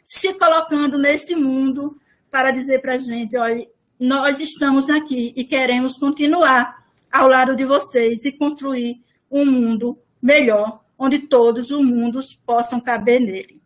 [0.04, 1.96] se colocando nesse mundo
[2.30, 3.66] para dizer para a gente, olha,
[3.98, 10.81] nós estamos aqui e queremos continuar ao lado de vocês e construir um mundo melhor,
[11.02, 13.60] onde todos os mundos possam caber nele.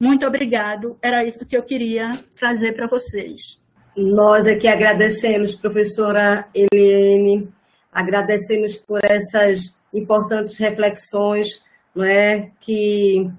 [0.00, 3.60] Muito obrigado, era isso que eu queria trazer para vocês.
[3.96, 7.48] Nós aqui agradecemos, professora Eliane,
[7.92, 13.30] agradecemos por essas importantes reflexões, não é, que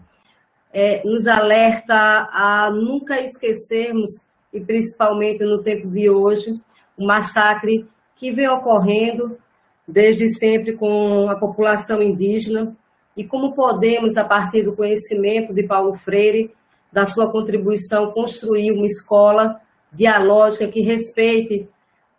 [0.71, 4.10] é, nos alerta a nunca esquecermos
[4.53, 6.58] e principalmente no tempo de hoje,
[6.97, 9.38] o massacre que vem ocorrendo
[9.86, 12.77] desde sempre com a população indígena
[13.15, 16.52] e como podemos, a partir do conhecimento de Paulo Freire,
[16.91, 19.60] da sua contribuição, construir uma escola
[19.91, 21.67] dialógica que respeite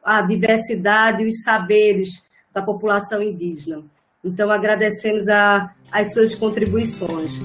[0.02, 3.82] a diversidade e os saberes da população indígena.
[4.24, 7.40] Então, agradecemos a, as suas contribuições.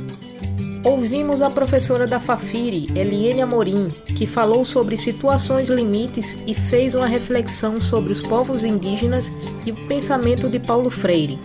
[0.84, 7.08] Ouvimos a professora da Fafiri, Eliene Amorim, que falou sobre situações limites e fez uma
[7.08, 9.31] reflexão sobre os povos indígenas
[9.65, 11.39] e o pensamento de Paulo Freire.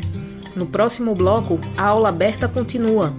[0.60, 3.14] No próximo bloco, a aula aberta continua.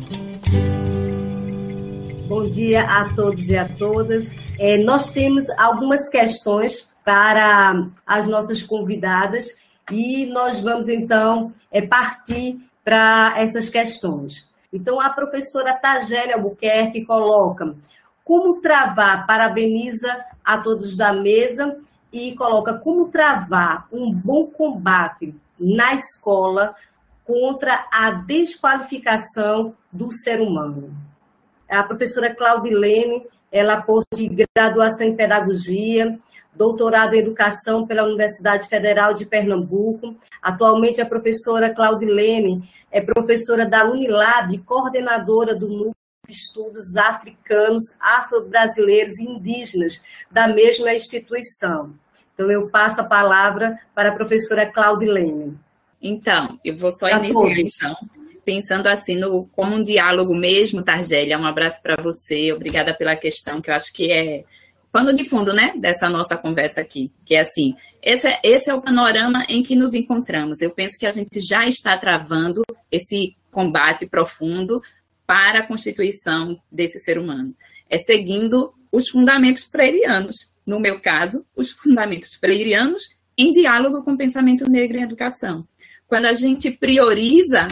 [2.27, 4.31] Bom dia a todos e a todas.
[4.59, 9.57] É, nós temos algumas questões para as nossas convidadas
[9.89, 14.47] e nós vamos então é, partir para essas questões.
[14.71, 17.73] Então, a professora Tagélia Albuquerque coloca
[18.23, 21.75] como travar, parabeniza a todos da mesa
[22.13, 26.75] e coloca como travar um bom combate na escola
[27.25, 30.95] contra a desqualificação do ser humano.
[31.69, 36.19] A professora Claudilene, ela possui graduação em pedagogia,
[36.53, 40.15] doutorado em educação pela Universidade Federal de Pernambuco.
[40.41, 45.95] Atualmente, a professora Claudilene é professora da Unilab, coordenadora do Núcleo
[46.27, 51.93] de Estudos Africanos, Afro-Brasileiros e Indígenas da mesma instituição.
[52.33, 55.57] Então, eu passo a palavra para a professora Claudilene.
[56.01, 57.95] Então, eu vou só iniciar, então,
[58.43, 61.37] pensando assim no, como um diálogo mesmo, Targélia.
[61.37, 64.43] Um abraço para você, obrigada pela questão, que eu acho que é
[64.91, 68.73] pano de fundo, né, dessa nossa conversa aqui, que é assim, esse é, esse é
[68.73, 70.61] o panorama em que nos encontramos.
[70.61, 72.61] Eu penso que a gente já está travando
[72.91, 74.81] esse combate profundo
[75.25, 77.55] para a constituição desse ser humano.
[77.89, 84.17] É seguindo os fundamentos freirianos, no meu caso, os fundamentos freirianos em diálogo com o
[84.17, 85.65] pensamento negro em educação.
[86.11, 87.69] Quando a gente prioriza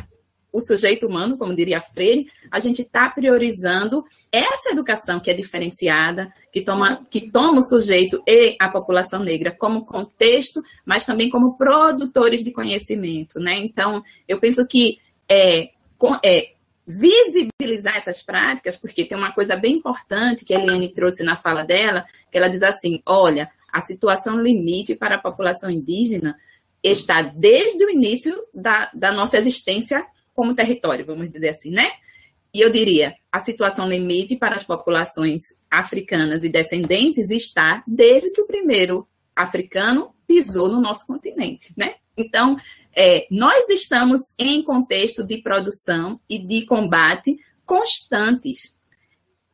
[0.49, 6.33] o sujeito humano, como diria Freire, a gente está priorizando essa educação que é diferenciada,
[6.49, 11.57] que toma, que toma o sujeito e a população negra como contexto, mas também como
[11.57, 13.41] produtores de conhecimento.
[13.41, 13.59] Né?
[13.59, 15.71] Então, eu penso que é,
[16.23, 16.53] é,
[16.87, 21.61] visibilizar essas práticas, porque tem uma coisa bem importante que a Eliane trouxe na fala
[21.61, 26.37] dela, que ela diz assim: olha, a situação limite para a população indígena
[26.83, 31.91] está desde o início da, da nossa existência como território, vamos dizer assim, né?
[32.53, 38.41] E eu diria, a situação limite para as populações africanas e descendentes está desde que
[38.41, 41.95] o primeiro africano pisou no nosso continente, né?
[42.17, 42.57] Então,
[42.95, 48.75] é, nós estamos em contexto de produção e de combate constantes.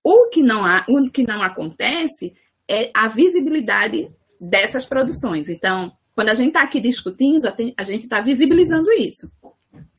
[0.04, 2.34] O que não, há, o que não acontece
[2.68, 4.10] é a visibilidade
[4.40, 5.50] dessas produções.
[5.50, 7.47] Então, quando a gente está aqui discutindo,
[7.78, 9.30] a gente está visibilizando isso.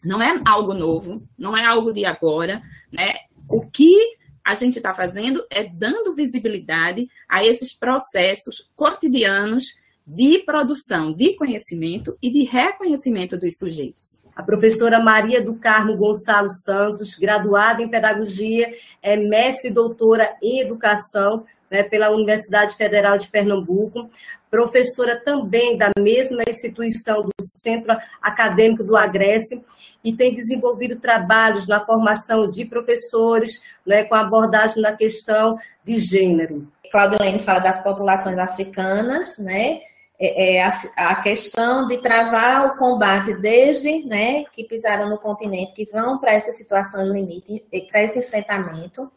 [0.03, 3.15] Não é algo novo, não é algo de agora, né?
[3.49, 9.65] O que a gente está fazendo é dando visibilidade a esses processos cotidianos
[10.07, 14.23] de produção de conhecimento e de reconhecimento dos sujeitos.
[14.37, 20.61] A professora Maria do Carmo Gonçalo Santos, graduada em Pedagogia, é mestre e doutora em
[20.61, 24.09] Educação né, pela Universidade Federal de Pernambuco,
[24.57, 29.63] professora também da mesma instituição do Centro Acadêmico do Agreste
[30.03, 36.67] e tem desenvolvido trabalhos na formação de professores né, com abordagem na questão de gênero.
[36.91, 39.81] Claudilene fala das populações africanas, né?
[40.19, 40.71] É, é a,
[41.11, 46.33] a, questão de travar o combate desde né, que pisaram no continente, que vão para
[46.33, 49.13] essa situação de limite, para esse enfrentamento.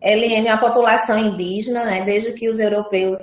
[0.00, 3.18] LN é a população indígena, né, desde que os europeus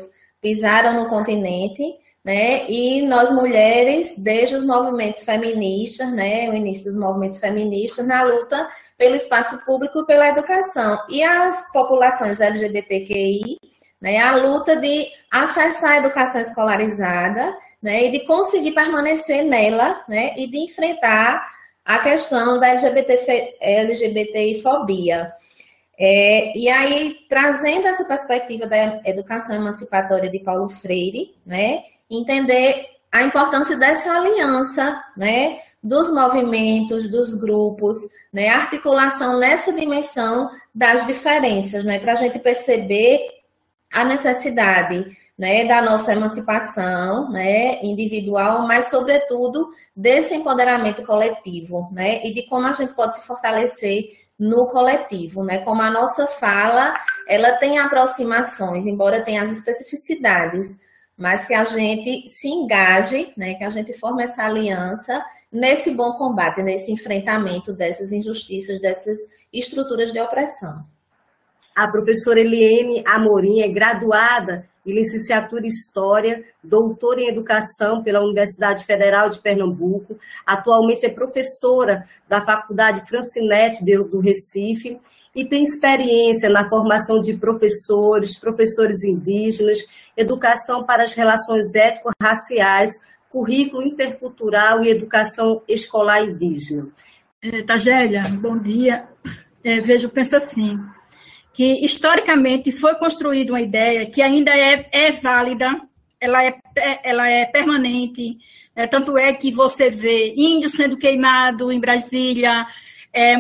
[0.45, 1.81] pisaram no continente,
[2.23, 8.21] né, e nós mulheres, desde os movimentos feministas, né, o início dos movimentos feministas, na
[8.21, 10.99] luta pelo espaço público e pela educação.
[11.09, 13.57] E as populações LGBTQI,
[13.99, 20.35] né, a luta de acessar a educação escolarizada, né, e de conseguir permanecer nela, né,
[20.37, 21.43] e de enfrentar
[21.83, 25.31] a questão da LGBT, LGBTI-fobia.
[25.97, 33.21] É, e aí, trazendo essa perspectiva da educação emancipatória de Paulo Freire, né, entender a
[33.23, 37.97] importância dessa aliança, né, dos movimentos, dos grupos,
[38.33, 43.19] né, articulação nessa dimensão das diferenças, né, para a gente perceber
[43.93, 52.33] a necessidade né, da nossa emancipação né, individual, mas, sobretudo, desse empoderamento coletivo, né, e
[52.33, 55.59] de como a gente pode se fortalecer no coletivo, né?
[55.59, 56.93] Como a nossa fala,
[57.27, 60.79] ela tem aproximações, embora tenha as especificidades,
[61.17, 63.55] mas que a gente se engaje, né?
[63.55, 69.17] Que a gente forme essa aliança nesse bom combate, nesse enfrentamento dessas injustiças, dessas
[69.53, 70.85] estruturas de opressão.
[71.73, 78.85] A professora Eliene Amorim é graduada em licenciatura em História, doutora em Educação pela Universidade
[78.85, 80.17] Federal de Pernambuco.
[80.45, 84.99] Atualmente é professora da Faculdade Francinete do Recife
[85.35, 89.79] e tem experiência na formação de professores, professores indígenas,
[90.15, 92.91] educação para as relações étnico-raciais,
[93.29, 96.87] currículo intercultural e educação escolar indígena.
[97.41, 99.07] É, Tagélia, bom dia.
[99.61, 100.79] É, vejo, penso assim,
[101.55, 105.81] que historicamente foi construída uma ideia que ainda é, é válida,
[106.19, 106.59] ela é,
[107.01, 108.37] ela é permanente,
[108.75, 112.67] é, tanto é que você vê índio sendo queimado em Brasília,
[113.13, 113.35] é,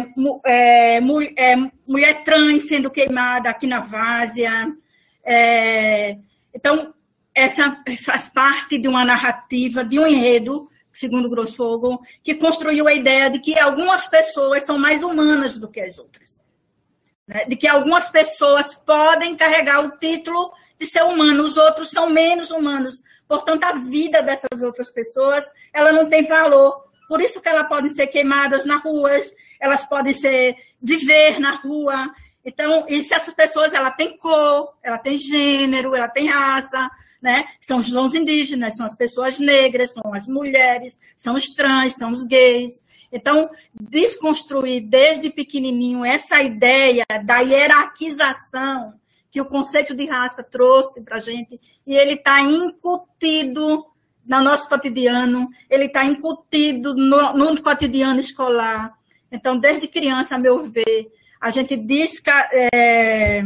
[0.45, 0.99] é,
[1.35, 4.73] é, mulher trans sendo queimada aqui na Várzea.
[5.21, 6.17] É,
[6.53, 6.93] então,
[7.35, 13.29] essa faz parte de uma narrativa, de um enredo, segundo Grosfogo, que construiu a ideia
[13.29, 16.44] de que algumas pessoas são mais humanas do que as outras
[17.27, 22.09] né, de que algumas pessoas podem carregar o título de ser humano, os outros são
[22.09, 23.01] menos humanos.
[23.27, 26.83] Portanto, a vida dessas outras pessoas, ela não tem valor.
[27.07, 32.13] Por isso que elas podem ser queimadas nas ruas, elas podem ser viver na rua.
[32.43, 36.89] Então, e se essas pessoas, ela tem cor, ela tem gênero, ela tem raça,
[37.21, 37.45] né?
[37.59, 42.23] São os indígenas, são as pessoas negras, são as mulheres, são os trans, são os
[42.23, 42.83] gays.
[43.15, 48.99] Então, desconstruir desde pequenininho essa ideia da hierarquização
[49.31, 53.85] que o conceito de raça trouxe para a gente, e ele está incutido
[54.25, 58.93] no nosso cotidiano, ele está incutido no, no, cotidiano escolar.
[59.31, 61.73] Então, desde criança, a meu ver, a gente
[62.51, 63.41] é,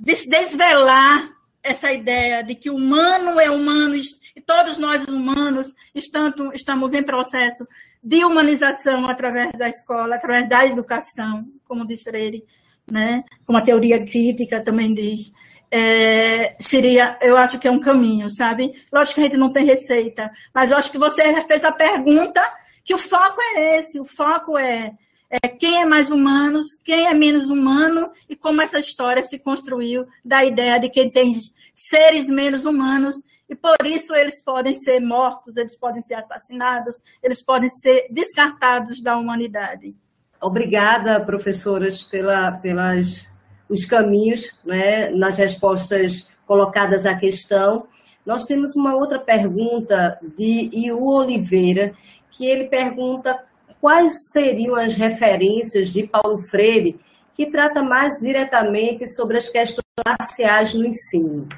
[0.00, 6.92] des, desvelar essa ideia de que o humano é humano e todos nós humanos estamos
[6.92, 7.66] em processo
[8.02, 12.44] de humanização através da escola, através da educação, como diz Freire,
[12.86, 13.24] né?
[13.44, 15.32] como a teoria crítica também diz.
[15.70, 18.72] É, seria, eu acho que é um caminho, sabe?
[18.90, 22.40] Lógico que a gente não tem receita, mas eu acho que você fez a pergunta
[22.82, 24.94] que o foco é esse, o foco é,
[25.28, 30.06] é quem é mais humano, quem é menos humano e como essa história se construiu
[30.24, 31.32] da ideia de quem tem
[31.74, 37.42] seres menos humanos e por isso eles podem ser mortos, eles podem ser assassinados, eles
[37.42, 39.94] podem ser descartados da humanidade.
[40.40, 43.28] Obrigada, professoras, pela, pelas
[43.68, 47.86] os caminhos né, nas respostas colocadas à questão.
[48.24, 51.92] Nós temos uma outra pergunta de Iu Oliveira,
[52.30, 53.44] que ele pergunta
[53.80, 57.00] quais seriam as referências de Paulo Freire
[57.38, 61.48] que trata mais diretamente sobre as questões raciais no ensino.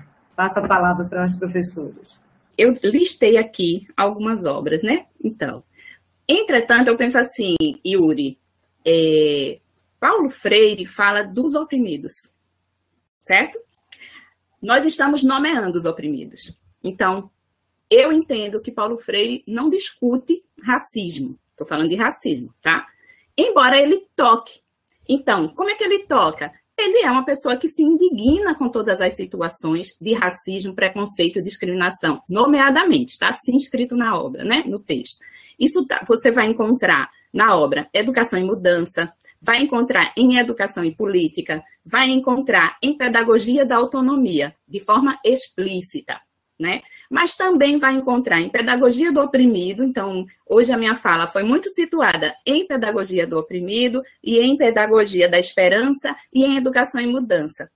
[0.41, 2.25] Passo a palavra para os professores.
[2.57, 5.05] Eu listei aqui algumas obras, né?
[5.23, 5.63] Então,
[6.27, 8.39] entretanto, eu penso assim, Yuri,
[8.83, 9.61] é,
[10.01, 12.15] Paulo Freire fala dos oprimidos,
[13.21, 13.61] certo?
[14.63, 16.59] Nós estamos nomeando os oprimidos.
[16.83, 17.31] Então,
[17.91, 21.39] eu entendo que Paulo Freire não discute racismo.
[21.51, 22.87] Estou falando de racismo, tá?
[23.37, 24.63] Embora ele toque.
[25.07, 26.51] Então, como é que ele toca?
[26.81, 31.43] Ele é uma pessoa que se indigna com todas as situações de racismo, preconceito e
[31.43, 35.19] discriminação, nomeadamente, está assim escrito na obra, né, no texto.
[35.59, 40.95] Isso tá, você vai encontrar na obra Educação e Mudança, vai encontrar em Educação e
[40.95, 46.21] Política, vai encontrar em Pedagogia da Autonomia, de forma explícita.
[46.61, 46.83] Né?
[47.11, 51.71] Mas também vai encontrar em pedagogia do oprimido, então, hoje a minha fala foi muito
[51.71, 57.71] situada em pedagogia do oprimido e em pedagogia da esperança e em educação em mudança.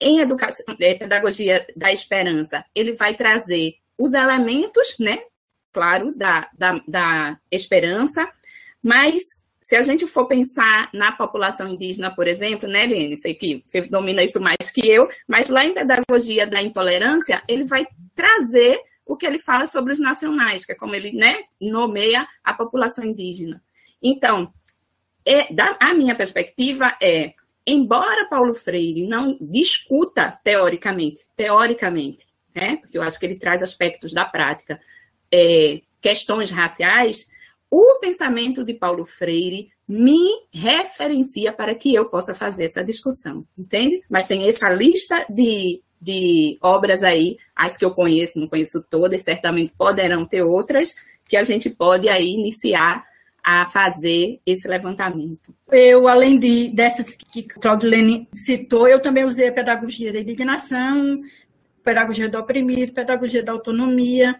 [0.00, 5.18] Em educação, é, pedagogia da esperança, ele vai trazer os elementos, né?
[5.72, 8.28] Claro, da, da, da esperança,
[8.80, 13.16] mas se a gente for pensar na população indígena, por exemplo, né, Lene?
[13.16, 17.64] Sei que você domina isso mais que eu, mas lá em Pedagogia da Intolerância, ele
[17.64, 22.28] vai trazer o que ele fala sobre os nacionais, que é como ele né, nomeia
[22.44, 23.64] a população indígena.
[24.02, 24.52] Então,
[25.24, 27.32] é, da, a minha perspectiva é,
[27.66, 34.12] embora Paulo Freire não discuta teoricamente, teoricamente, né, porque eu acho que ele traz aspectos
[34.12, 34.78] da prática,
[35.32, 37.32] é, questões raciais,
[37.74, 40.16] o pensamento de Paulo Freire me
[40.52, 44.00] referencia para que eu possa fazer essa discussão, entende?
[44.08, 49.24] Mas tem essa lista de, de obras aí, as que eu conheço, não conheço todas,
[49.24, 50.94] certamente poderão ter outras,
[51.28, 53.04] que a gente pode aí iniciar
[53.42, 55.52] a fazer esse levantamento.
[55.72, 61.20] Eu, além de, dessas que Claudilene citou, eu também usei a pedagogia da indignação,
[61.82, 64.38] pedagogia do oprimido, pedagogia da autonomia,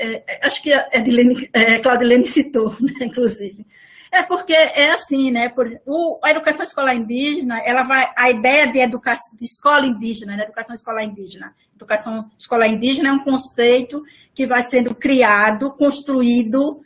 [0.00, 3.66] é, é, acho que a Edilene, é, Claudilene citou, né, inclusive.
[4.10, 5.48] É porque é assim, né?
[5.48, 10.36] Por, o, a educação escolar indígena, ela vai, a ideia de, educação, de escola indígena,
[10.36, 14.02] né, educação escolar indígena, educação escolar indígena é um conceito
[14.34, 16.80] que vai sendo criado, construído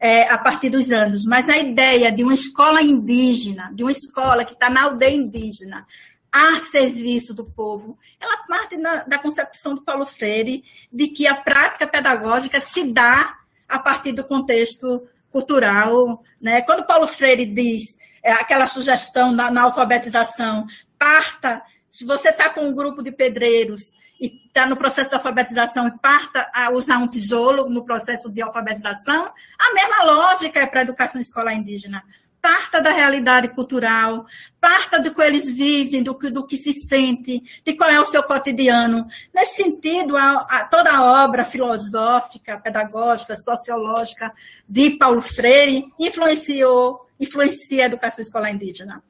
[0.00, 1.26] é, a partir dos anos.
[1.26, 5.86] Mas a ideia de uma escola indígena, de uma escola que está na aldeia indígena,
[6.32, 7.98] a serviço do povo.
[8.18, 13.38] Ela parte na, da concepção do Paulo Freire de que a prática pedagógica se dá
[13.68, 16.22] a partir do contexto cultural.
[16.40, 16.62] Né?
[16.62, 20.66] Quando Paulo Freire diz é, aquela sugestão na, na alfabetização,
[20.98, 25.88] parta, se você está com um grupo de pedreiros e está no processo de alfabetização
[25.88, 30.80] e parta a usar um tijolo no processo de alfabetização, a mesma lógica é para
[30.80, 32.02] a educação escolar indígena
[32.42, 34.26] parta da realidade cultural,
[34.60, 38.04] parta do que eles vivem, do que, do que se sente, de qual é o
[38.04, 39.06] seu cotidiano.
[39.32, 44.32] Nesse sentido, a, a, toda a obra filosófica, pedagógica, sociológica
[44.68, 49.00] de Paulo Freire influenciou, influencia a educação escolar indígena.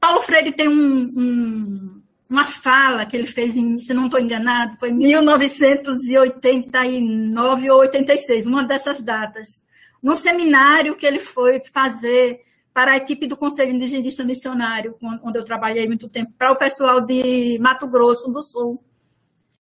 [0.00, 4.78] Paulo Freire tem um, um, uma fala que ele fez, em, se não estou enganado,
[4.78, 9.61] foi em 1989 ou 86, uma dessas datas
[10.02, 12.40] no seminário que ele foi fazer
[12.74, 17.00] para a equipe do Conselho Indigenista Missionário, onde eu trabalhei muito tempo, para o pessoal
[17.00, 18.82] de Mato Grosso do Sul.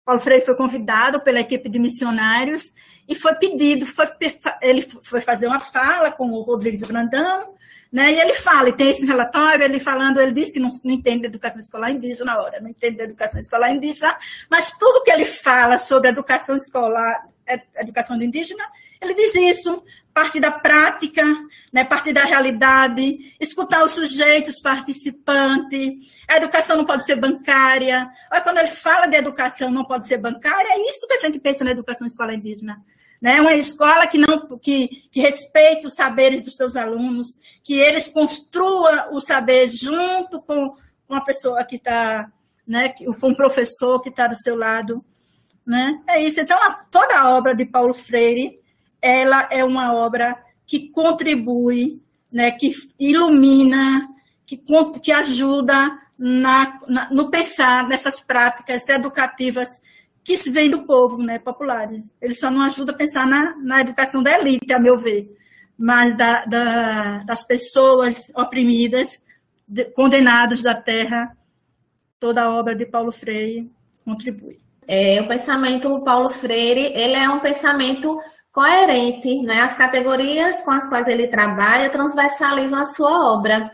[0.04, 2.72] Paulo Freire foi convidado pela equipe de missionários
[3.08, 4.06] e foi pedido, foi,
[4.62, 7.54] ele foi fazer uma fala com o Rodrigues Brandão,
[7.92, 8.12] né?
[8.12, 11.26] E ele fala, e tem esse relatório, ele falando, ele diz que não, não entende
[11.26, 14.16] educação escolar indígena na hora, não entende educação escolar indígena,
[14.48, 17.28] mas tudo que ele fala sobre educação escolar,
[17.76, 18.64] educação indígena,
[19.00, 19.82] ele diz isso,
[20.14, 21.24] parte da prática,
[21.72, 26.16] né, parte da realidade, escutar os sujeitos participantes.
[26.28, 28.08] A educação não pode ser bancária.
[28.30, 31.38] Olha, quando ele fala de educação não pode ser bancária, é isso que a gente
[31.38, 32.80] pensa na educação escola indígena.
[33.20, 33.40] Né?
[33.40, 39.12] Uma escola que não que, que respeita os saberes dos seus alunos, que eles construam
[39.12, 40.74] o saber junto com,
[41.06, 42.32] com a pessoa que está,
[42.66, 45.04] né, com o professor que está do seu lado.
[45.66, 46.00] Né?
[46.08, 46.40] É isso.
[46.40, 46.56] Então,
[46.90, 48.58] toda a obra de Paulo Freire
[49.02, 54.06] ela é uma obra que contribui, né, que ilumina,
[54.46, 54.60] que,
[55.02, 59.68] que ajuda na, na, no pensar nessas práticas educativas
[60.30, 62.14] que se vêm do povo, né, populares.
[62.22, 65.28] Ele só não ajuda a pensar na, na educação da elite, a meu ver,
[65.76, 69.20] mas da, da, das pessoas oprimidas,
[69.66, 71.36] de, condenados da terra.
[72.20, 73.68] Toda a obra de Paulo Freire
[74.04, 74.60] contribui.
[74.86, 78.16] É, o pensamento Paulo Freire, ele é um pensamento
[78.52, 79.62] coerente, né?
[79.62, 83.68] As categorias com as quais ele trabalha transversalizam a sua obra,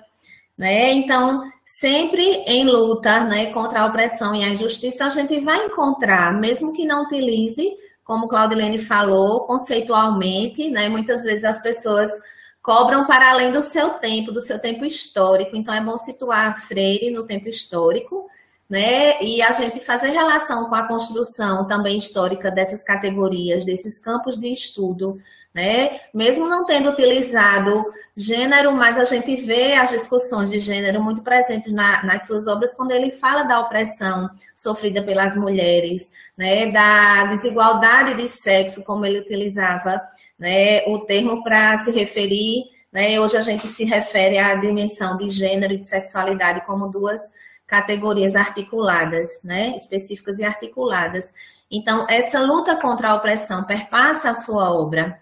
[0.57, 0.93] né?
[0.93, 6.33] Então, sempre em luta, né, contra a opressão e a injustiça, a gente vai encontrar,
[6.39, 10.89] mesmo que não utilize, como Claudilene falou, conceitualmente, né?
[10.89, 12.09] Muitas vezes as pessoas
[12.63, 15.57] cobram para além do seu tempo, do seu tempo histórico.
[15.57, 18.29] Então, é bom situar Freire no tempo histórico,
[18.71, 19.21] né?
[19.23, 24.53] E a gente fazer relação com a construção também histórica dessas categorias, desses campos de
[24.53, 25.19] estudo,
[25.57, 26.01] né?
[26.13, 31.73] Mesmo não tendo utilizado gênero, mas a gente vê as discussões de gênero muito presentes
[31.73, 36.71] na, nas suas obras quando ele fala da opressão sofrida pelas mulheres, né?
[36.71, 40.03] Da desigualdade de sexo, como ele utilizava,
[40.39, 40.85] né?
[40.89, 43.19] O termo para se referir, né?
[43.19, 47.33] Hoje a gente se refere à dimensão de gênero e de sexualidade como duas
[47.67, 51.35] categorias articuladas, né, específicas e articuladas.
[51.69, 55.21] Então, essa luta contra a opressão perpassa a sua obra,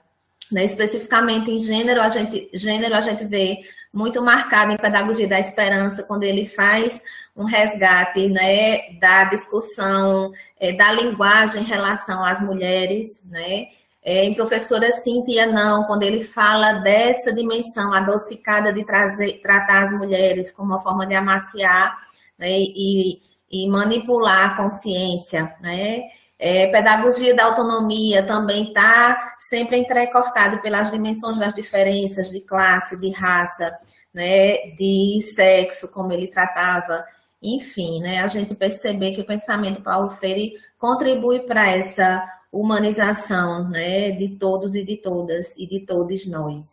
[0.54, 5.40] né, especificamente em gênero, a gente, gênero a gente vê muito marcado em Pedagogia da
[5.40, 7.02] Esperança, quando ele faz
[7.36, 13.66] um resgate né, da discussão é, da linguagem em relação às mulheres, né?
[14.00, 19.92] É, em Professora Cíntia, não, quando ele fala dessa dimensão adocicada de trazer, tratar as
[19.92, 21.98] mulheres como uma forma de amaciar
[22.38, 26.02] né, e, e, manipular a consciência, né?
[26.38, 33.10] É, pedagogia da autonomia também está sempre entrecortado pelas dimensões das diferenças de classe, de
[33.12, 33.72] raça,
[34.12, 37.04] né, de sexo, como ele tratava,
[37.42, 44.12] enfim, né, a gente perceber que o pensamento Paulo Freire contribui para essa humanização né,
[44.12, 46.66] de todos e de todas e de todos nós.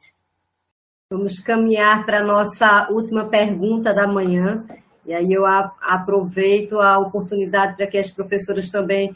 [1.09, 4.63] Vamos caminhar para a nossa última pergunta da manhã,
[5.05, 9.13] e aí eu aproveito a oportunidade para que as professoras também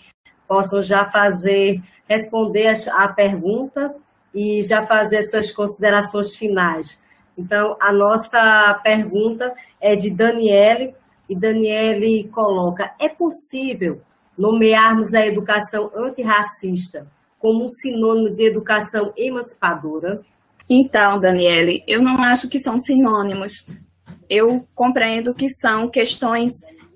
[0.48, 3.94] possam já fazer, responder a pergunta
[4.34, 7.02] e já fazer suas considerações finais.
[7.38, 10.94] Então, a nossa pergunta é de Daniele,
[11.30, 14.02] e Daniele coloca: é possível
[14.38, 17.08] nomearmos a educação antirracista
[17.40, 20.22] como um sinônimo de educação emancipadora?
[20.68, 23.68] Então, Daniele, eu não acho que são sinônimos.
[24.28, 26.52] Eu compreendo que são questões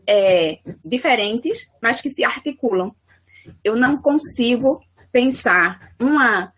[0.08, 2.96] é, diferentes, mas que se articulam.
[3.64, 4.82] Eu não consigo
[5.12, 6.54] pensar uma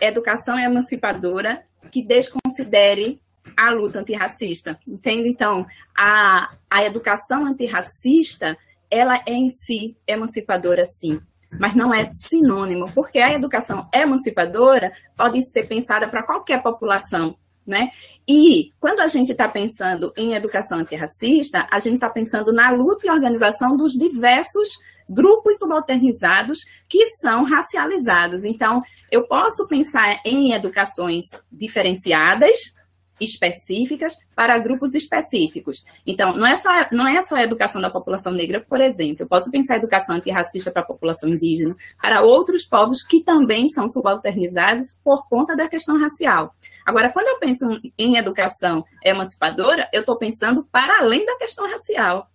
[0.00, 3.20] educação emancipadora que desconsidere
[3.56, 5.28] a luta antirracista, entende?
[5.28, 5.66] Então,
[5.96, 8.56] a, a educação antirracista,
[8.90, 11.20] ela é em si emancipadora, sim,
[11.58, 17.90] mas não é sinônimo, porque a educação emancipadora pode ser pensada para qualquer população, né?
[18.28, 23.06] E quando a gente está pensando em educação antirracista, a gente está pensando na luta
[23.06, 24.78] e organização dos diversos
[25.08, 28.44] grupos subalternizados que são racializados.
[28.44, 32.74] Então, eu posso pensar em educações diferenciadas,
[33.20, 35.84] específicas para grupos específicos.
[36.06, 39.22] Então, não é só, não é só a educação da população negra, por exemplo.
[39.22, 43.68] Eu posso pensar a educação antirracista para a população indígena, para outros povos que também
[43.68, 46.54] são subalternizados por conta da questão racial.
[46.84, 47.64] Agora, quando eu penso
[47.96, 52.30] em educação emancipadora, eu estou pensando para além da questão racial.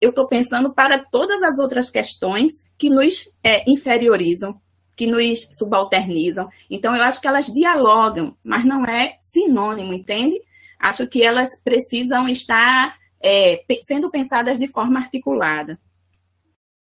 [0.00, 4.60] Eu estou pensando para todas as outras questões que nos é, inferiorizam,
[4.96, 6.48] que nos subalternizam.
[6.70, 10.40] Então, eu acho que elas dialogam, mas não é sinônimo, entende?
[10.78, 15.78] Acho que elas precisam estar é, sendo pensadas de forma articulada.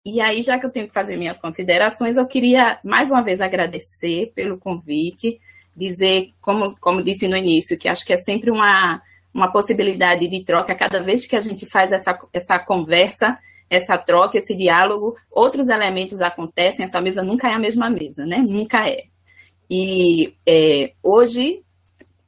[0.05, 3.41] E aí, já que eu tenho que fazer minhas considerações, eu queria mais uma vez
[3.41, 5.39] agradecer pelo convite,
[5.77, 9.01] dizer, como, como disse no início, que acho que é sempre uma,
[9.33, 13.39] uma possibilidade de troca cada vez que a gente faz essa, essa conversa
[13.70, 18.39] essa troca, esse diálogo, outros elementos acontecem, essa mesa nunca é a mesma mesa, né?
[18.39, 19.05] Nunca é.
[19.70, 21.62] E é, hoje,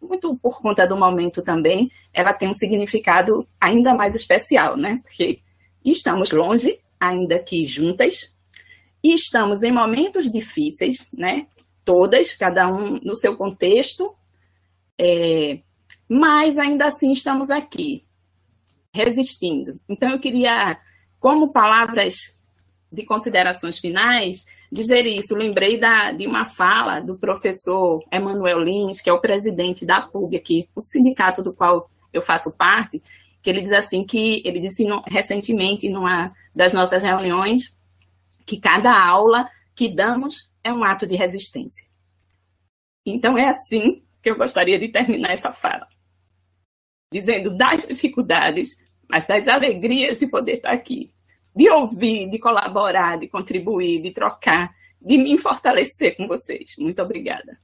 [0.01, 5.01] muito por conta do momento também, ela tem um significado ainda mais especial, né?
[5.03, 5.41] Porque
[5.85, 8.33] estamos longe, ainda que juntas,
[9.03, 11.49] e estamos em momentos difíceis, né?
[11.85, 14.15] Todas, cada um no seu contexto,
[14.97, 15.59] é,
[16.13, 18.05] mas ainda assim estamos aqui,
[18.93, 19.81] resistindo.
[19.89, 20.79] Então eu queria
[21.19, 22.39] como palavras
[22.93, 25.35] de considerações finais, dizer isso.
[25.35, 30.37] Lembrei da, de uma fala do professor Emanuel Lins, que é o presidente da PUB
[30.37, 33.03] aqui, o sindicato do qual eu faço parte,
[33.41, 37.75] que ele diz assim que ele disse recentemente numa das nossas reuniões
[38.45, 41.87] que cada aula que damos é um ato de resistência.
[43.07, 45.89] Então é assim que eu gostaria de terminar essa fala,
[47.13, 48.77] dizendo das dificuldades,
[49.09, 51.13] mas das alegrias de poder estar aqui,
[51.55, 56.75] de ouvir, de colaborar, de contribuir, de trocar, de me fortalecer com vocês.
[56.79, 57.59] Muito obrigada.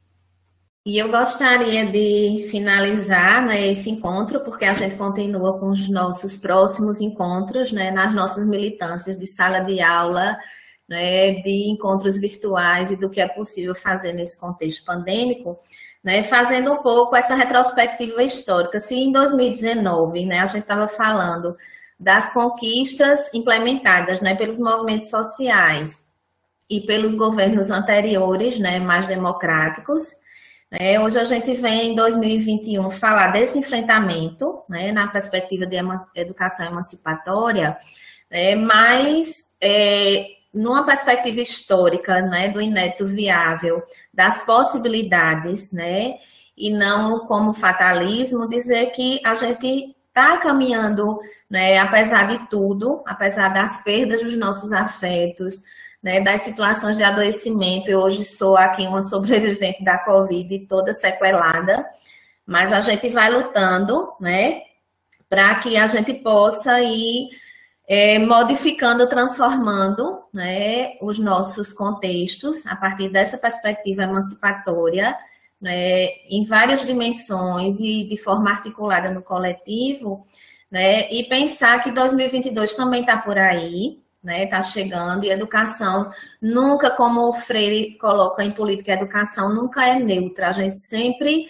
[0.84, 6.36] E eu gostaria de finalizar né, esse encontro, porque a gente continua com os nossos
[6.36, 10.38] próximos encontros, né, nas nossas militâncias de sala de aula,
[10.88, 15.58] né, de encontros virtuais e do que é possível fazer nesse contexto pandêmico
[16.02, 18.78] né, fazendo um pouco essa retrospectiva histórica.
[18.78, 21.56] Se em 2019 né, a gente estava falando
[21.98, 26.08] das conquistas implementadas né, pelos movimentos sociais
[26.70, 30.14] e pelos governos anteriores, né, mais democráticos,
[30.70, 35.76] né, hoje a gente vem em 2021 falar desse enfrentamento, né, na perspectiva de
[36.14, 37.76] educação emancipatória,
[38.30, 43.80] né, mas é, numa perspectiva histórica, né, do inédito viável,
[44.12, 46.16] das possibilidades, né,
[46.56, 53.50] e não como fatalismo dizer que a gente está caminhando, né, apesar de tudo, apesar
[53.50, 55.62] das perdas dos nossos afetos,
[56.02, 57.88] né, das situações de adoecimento.
[57.88, 61.86] Eu hoje sou aqui uma sobrevivente da Covid, toda sequelada,
[62.44, 64.62] mas a gente vai lutando, né,
[65.28, 67.28] para que a gente possa ir
[67.88, 75.16] é, modificando, transformando né, os nossos contextos a partir dessa perspectiva emancipatória,
[75.58, 80.26] né, em várias dimensões e de forma articulada no coletivo,
[80.70, 86.10] né, e pensar que 2022 também está por aí, né, está chegando, e educação
[86.42, 91.48] nunca, como o Freire coloca em política, educação nunca é neutra, a gente sempre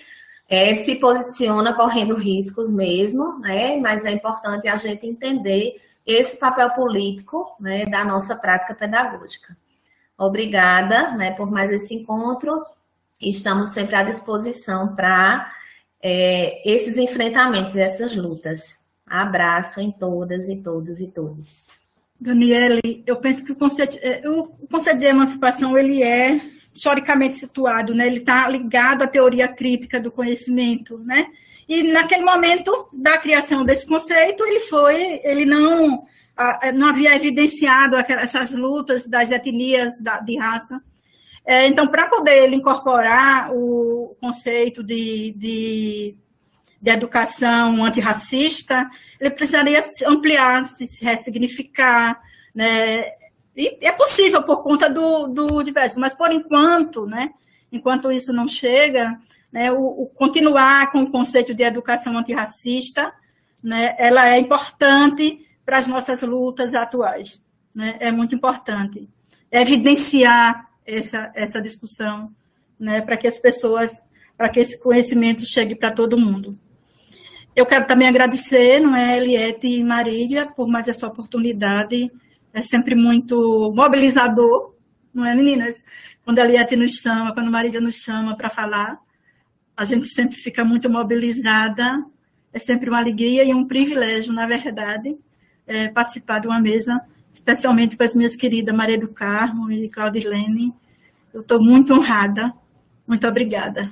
[0.48, 6.70] é, se posiciona correndo riscos mesmo, né, mas é importante a gente entender esse papel
[6.70, 9.54] político né, da nossa prática pedagógica.
[10.16, 12.64] Obrigada né, por mais esse encontro.
[13.20, 15.52] Estamos sempre à disposição para
[16.02, 18.86] é, esses enfrentamentos, essas lutas.
[19.06, 21.68] Abraço em todas e todos e todos.
[22.18, 26.40] Daniele, eu penso que o conceito, é, o conceito de emancipação ele é
[26.74, 28.06] historicamente situado, né?
[28.06, 31.26] Ele está ligado à teoria crítica do conhecimento, né?
[31.68, 36.06] E naquele momento da criação desse conceito, ele foi, ele não,
[36.74, 39.92] não havia evidenciado essas lutas das etnias
[40.24, 40.80] de raça.
[41.44, 46.16] É, então, para poder ele incorporar o conceito de, de,
[46.80, 48.88] de educação antirracista,
[49.20, 52.20] ele precisaria ampliar, se ressignificar,
[52.54, 53.17] né?
[53.58, 57.30] E é possível por conta do, do diverso, mas por enquanto, né?
[57.72, 59.20] Enquanto isso não chega,
[59.52, 63.12] né, o, o, continuar com o conceito de educação antirracista,
[63.60, 67.44] né, ela é importante para as nossas lutas atuais.
[67.74, 69.08] Né, é muito importante
[69.50, 72.30] evidenciar essa, essa discussão
[72.78, 74.00] né, para que as pessoas,
[74.36, 76.56] para que esse conhecimento chegue para todo mundo.
[77.56, 82.08] Eu quero também agradecer, não é, Eliette e Marília, por mais essa oportunidade.
[82.58, 84.74] É sempre muito mobilizador,
[85.14, 85.76] não é, meninas?
[86.24, 88.98] Quando a Eliette nos chama, quando a Marília nos chama para falar,
[89.76, 92.04] a gente sempre fica muito mobilizada,
[92.52, 95.16] é sempre uma alegria e um privilégio, na verdade,
[95.68, 97.00] é, participar de uma mesa,
[97.32, 100.74] especialmente com as minhas queridas Maria do Carmo e Claudilene.
[101.32, 102.52] Eu estou muito honrada,
[103.06, 103.88] muito obrigada.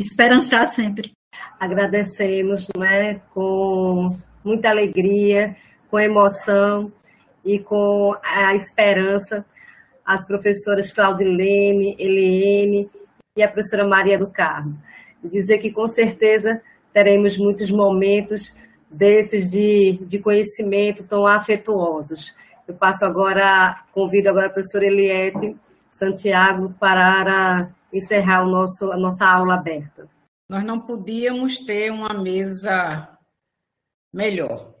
[0.00, 1.12] Esperançar sempre.
[1.60, 5.54] Agradecemos né, com muita alegria,
[5.90, 6.90] com emoção
[7.48, 9.42] e com a esperança
[10.04, 12.90] as professoras Claudilene, Eliene
[13.34, 14.78] e a professora Maria do Carmo
[15.24, 16.60] e dizer que com certeza
[16.92, 18.54] teremos muitos momentos
[18.90, 22.34] desses de, de conhecimento tão afetuosos.
[22.66, 25.56] Eu passo agora, convido agora a professora Eliette
[25.90, 30.06] Santiago para encerrar o nosso, a nossa aula aberta.
[30.48, 33.08] Nós não podíamos ter uma mesa
[34.12, 34.74] melhor.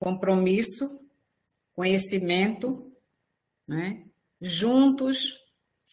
[0.00, 1.00] Compromisso,
[1.78, 2.92] conhecimento,
[3.64, 4.04] né?
[4.40, 5.38] juntos,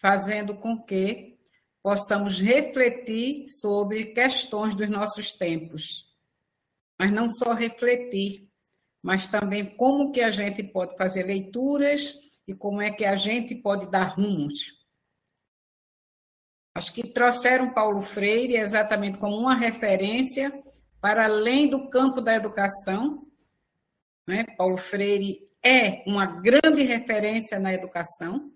[0.02, 1.38] fazendo com que
[1.84, 6.12] possamos refletir sobre questões dos nossos tempos.
[6.98, 8.50] Mas não só refletir,
[9.00, 12.16] mas também como que a gente pode fazer leituras
[12.48, 14.56] e como é que a gente pode dar rumos.
[16.74, 20.52] Acho que trouxeram Paulo Freire exatamente como uma referência
[21.00, 23.25] para além do campo da educação.
[24.28, 24.44] Né?
[24.58, 28.56] Paulo Freire é uma grande referência na educação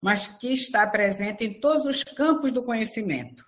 [0.00, 3.44] mas que está presente em todos os campos do conhecimento.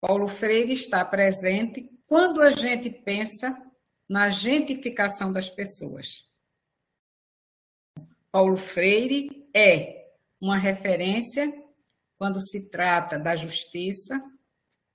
[0.00, 3.60] Paulo Freire está presente quando a gente pensa
[4.08, 6.30] na gentificação das pessoas.
[8.30, 11.52] Paulo Freire é uma referência
[12.18, 14.22] quando se trata da justiça,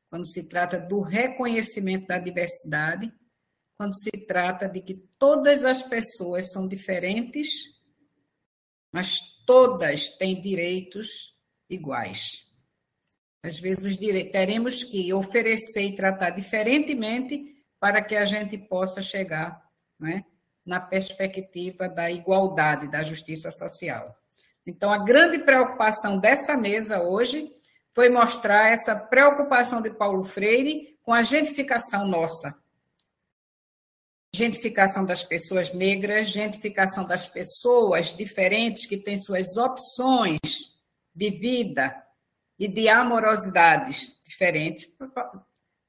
[0.09, 3.11] quando se trata do reconhecimento da diversidade,
[3.79, 7.79] quando se trata de que todas as pessoas são diferentes
[8.91, 11.35] mas todas têm direitos
[11.69, 12.47] iguais.
[13.43, 19.01] Às vezes os direitos, teremos que oferecer e tratar diferentemente para que a gente possa
[19.01, 19.63] chegar
[19.99, 20.25] né,
[20.65, 24.15] na perspectiva da igualdade, da justiça social.
[24.65, 27.49] Então, a grande preocupação dessa mesa hoje
[27.91, 32.55] foi mostrar essa preocupação de Paulo Freire com a gentificação nossa,
[34.33, 40.39] Gentificação das pessoas negras, gentificação das pessoas diferentes que têm suas opções
[41.15, 42.05] de vida
[42.57, 44.87] e de amorosidades diferentes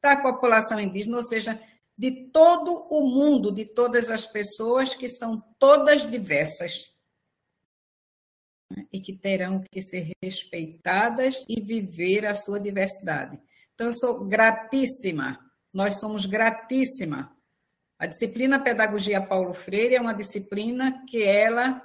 [0.02, 1.60] da população indígena, ou seja,
[1.96, 6.90] de todo o mundo, de todas as pessoas que são todas diversas
[8.70, 13.38] né, e que terão que ser respeitadas e viver a sua diversidade.
[13.74, 17.36] Então, eu sou gratíssima nós somos gratíssima.
[18.00, 21.82] A disciplina Pedagogia Paulo Freire é uma disciplina que ela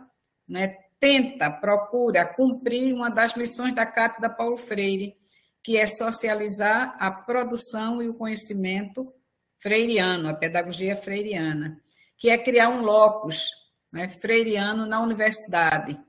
[0.47, 5.17] né, tenta, procura cumprir uma das missões da Cátedra Paulo Freire,
[5.61, 9.13] que é socializar a produção e o conhecimento
[9.61, 11.81] freiriano, a pedagogia freiriana,
[12.17, 13.49] que é criar um locus
[13.91, 15.99] né, freiriano na universidade.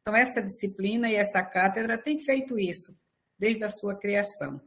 [0.00, 2.98] Então, essa disciplina e essa cátedra tem feito isso
[3.38, 4.60] desde a sua criação.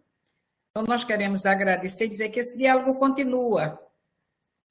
[0.69, 3.84] Então, nós queremos agradecer e dizer que esse diálogo continua.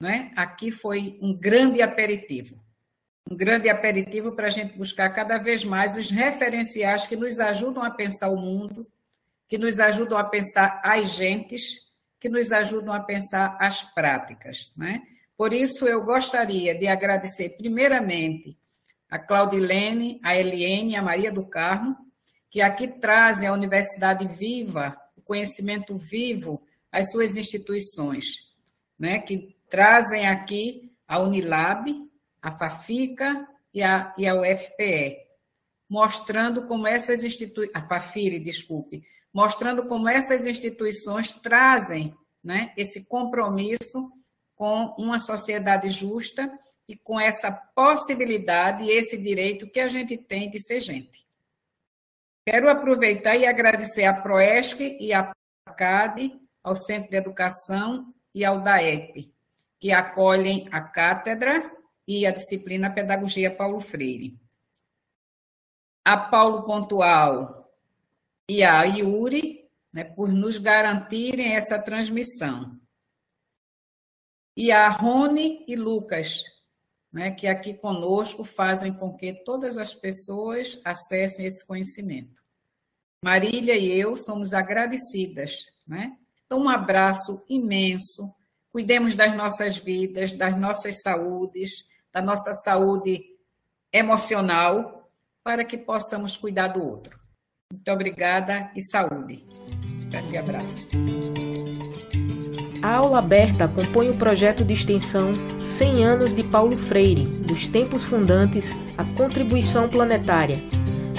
[0.05, 0.31] Né?
[0.37, 2.63] Aqui foi um grande aperitivo
[3.31, 7.83] um grande aperitivo para a gente buscar cada vez mais os referenciais que nos ajudam
[7.83, 8.87] a pensar o mundo,
[9.49, 11.91] que nos ajudam a pensar as gentes,
[12.21, 14.73] que nos ajudam a pensar as práticas.
[14.77, 15.01] Né?
[15.39, 18.55] Por isso, eu gostaria de agradecer, primeiramente,
[19.09, 21.97] a Claudilene, a Eliene a Maria do Carmo,
[22.51, 28.53] que aqui trazem a Universidade Viva, o conhecimento vivo, às suas instituições,
[28.99, 29.19] né?
[29.21, 31.91] que trazem aqui a Unilab,
[32.41, 35.19] a FAFICA e a, e a UFPE,
[35.89, 39.03] mostrando como essas instituições, a FAFIRE, desculpe,
[39.33, 44.13] mostrando como essas instituições trazem né, esse compromisso
[44.55, 46.51] com uma sociedade justa
[46.87, 51.25] e com essa possibilidade e esse direito que a gente tem de ser gente.
[52.47, 55.33] Quero aproveitar e agradecer à Proesc e à
[55.77, 59.34] CAD, ao Centro de Educação e ao DAEP,
[59.85, 61.71] que acolhem a cátedra
[62.09, 64.41] e a disciplina Pedagogia Paulo Freire.
[66.03, 67.71] A Paulo Pontual
[68.49, 72.81] e a Yuri, né, por nos garantirem essa transmissão.
[74.57, 76.41] E a Rony e Lucas,
[77.13, 82.43] né, que aqui conosco fazem com que todas as pessoas acessem esse conhecimento.
[83.23, 85.59] Marília e eu somos agradecidas.
[85.87, 86.17] Né?
[86.47, 88.35] Então, um abraço imenso.
[88.75, 93.23] Cuidemos das nossas vidas, das nossas saúdes, da nossa saúde
[93.93, 95.09] emocional,
[95.45, 97.17] para que possamos cuidar do outro.
[97.73, 99.47] Muito obrigada e saúde.
[100.11, 100.89] Grande abraço.
[102.83, 108.03] A aula aberta compõe o projeto de extensão 100 anos de Paulo Freire, dos tempos
[108.03, 110.57] fundantes à contribuição planetária,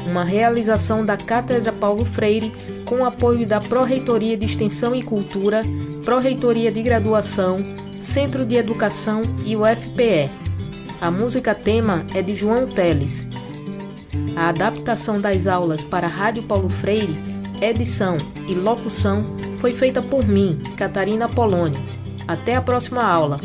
[0.06, 2.52] uma realização da Cátedra Paulo Freire
[2.86, 5.62] com o apoio da Pró-Reitoria de Extensão e Cultura,
[6.04, 7.62] Pró-Reitoria de Graduação,
[8.00, 10.30] Centro de Educação e o FPE.
[11.02, 13.28] A música tema é de João Teles.
[14.36, 17.14] A adaptação das aulas para Rádio Paulo Freire,
[17.62, 18.18] edição
[18.48, 19.24] e locução
[19.58, 21.80] foi feita por mim, Catarina Polônio.
[22.28, 23.40] Até a próxima aula.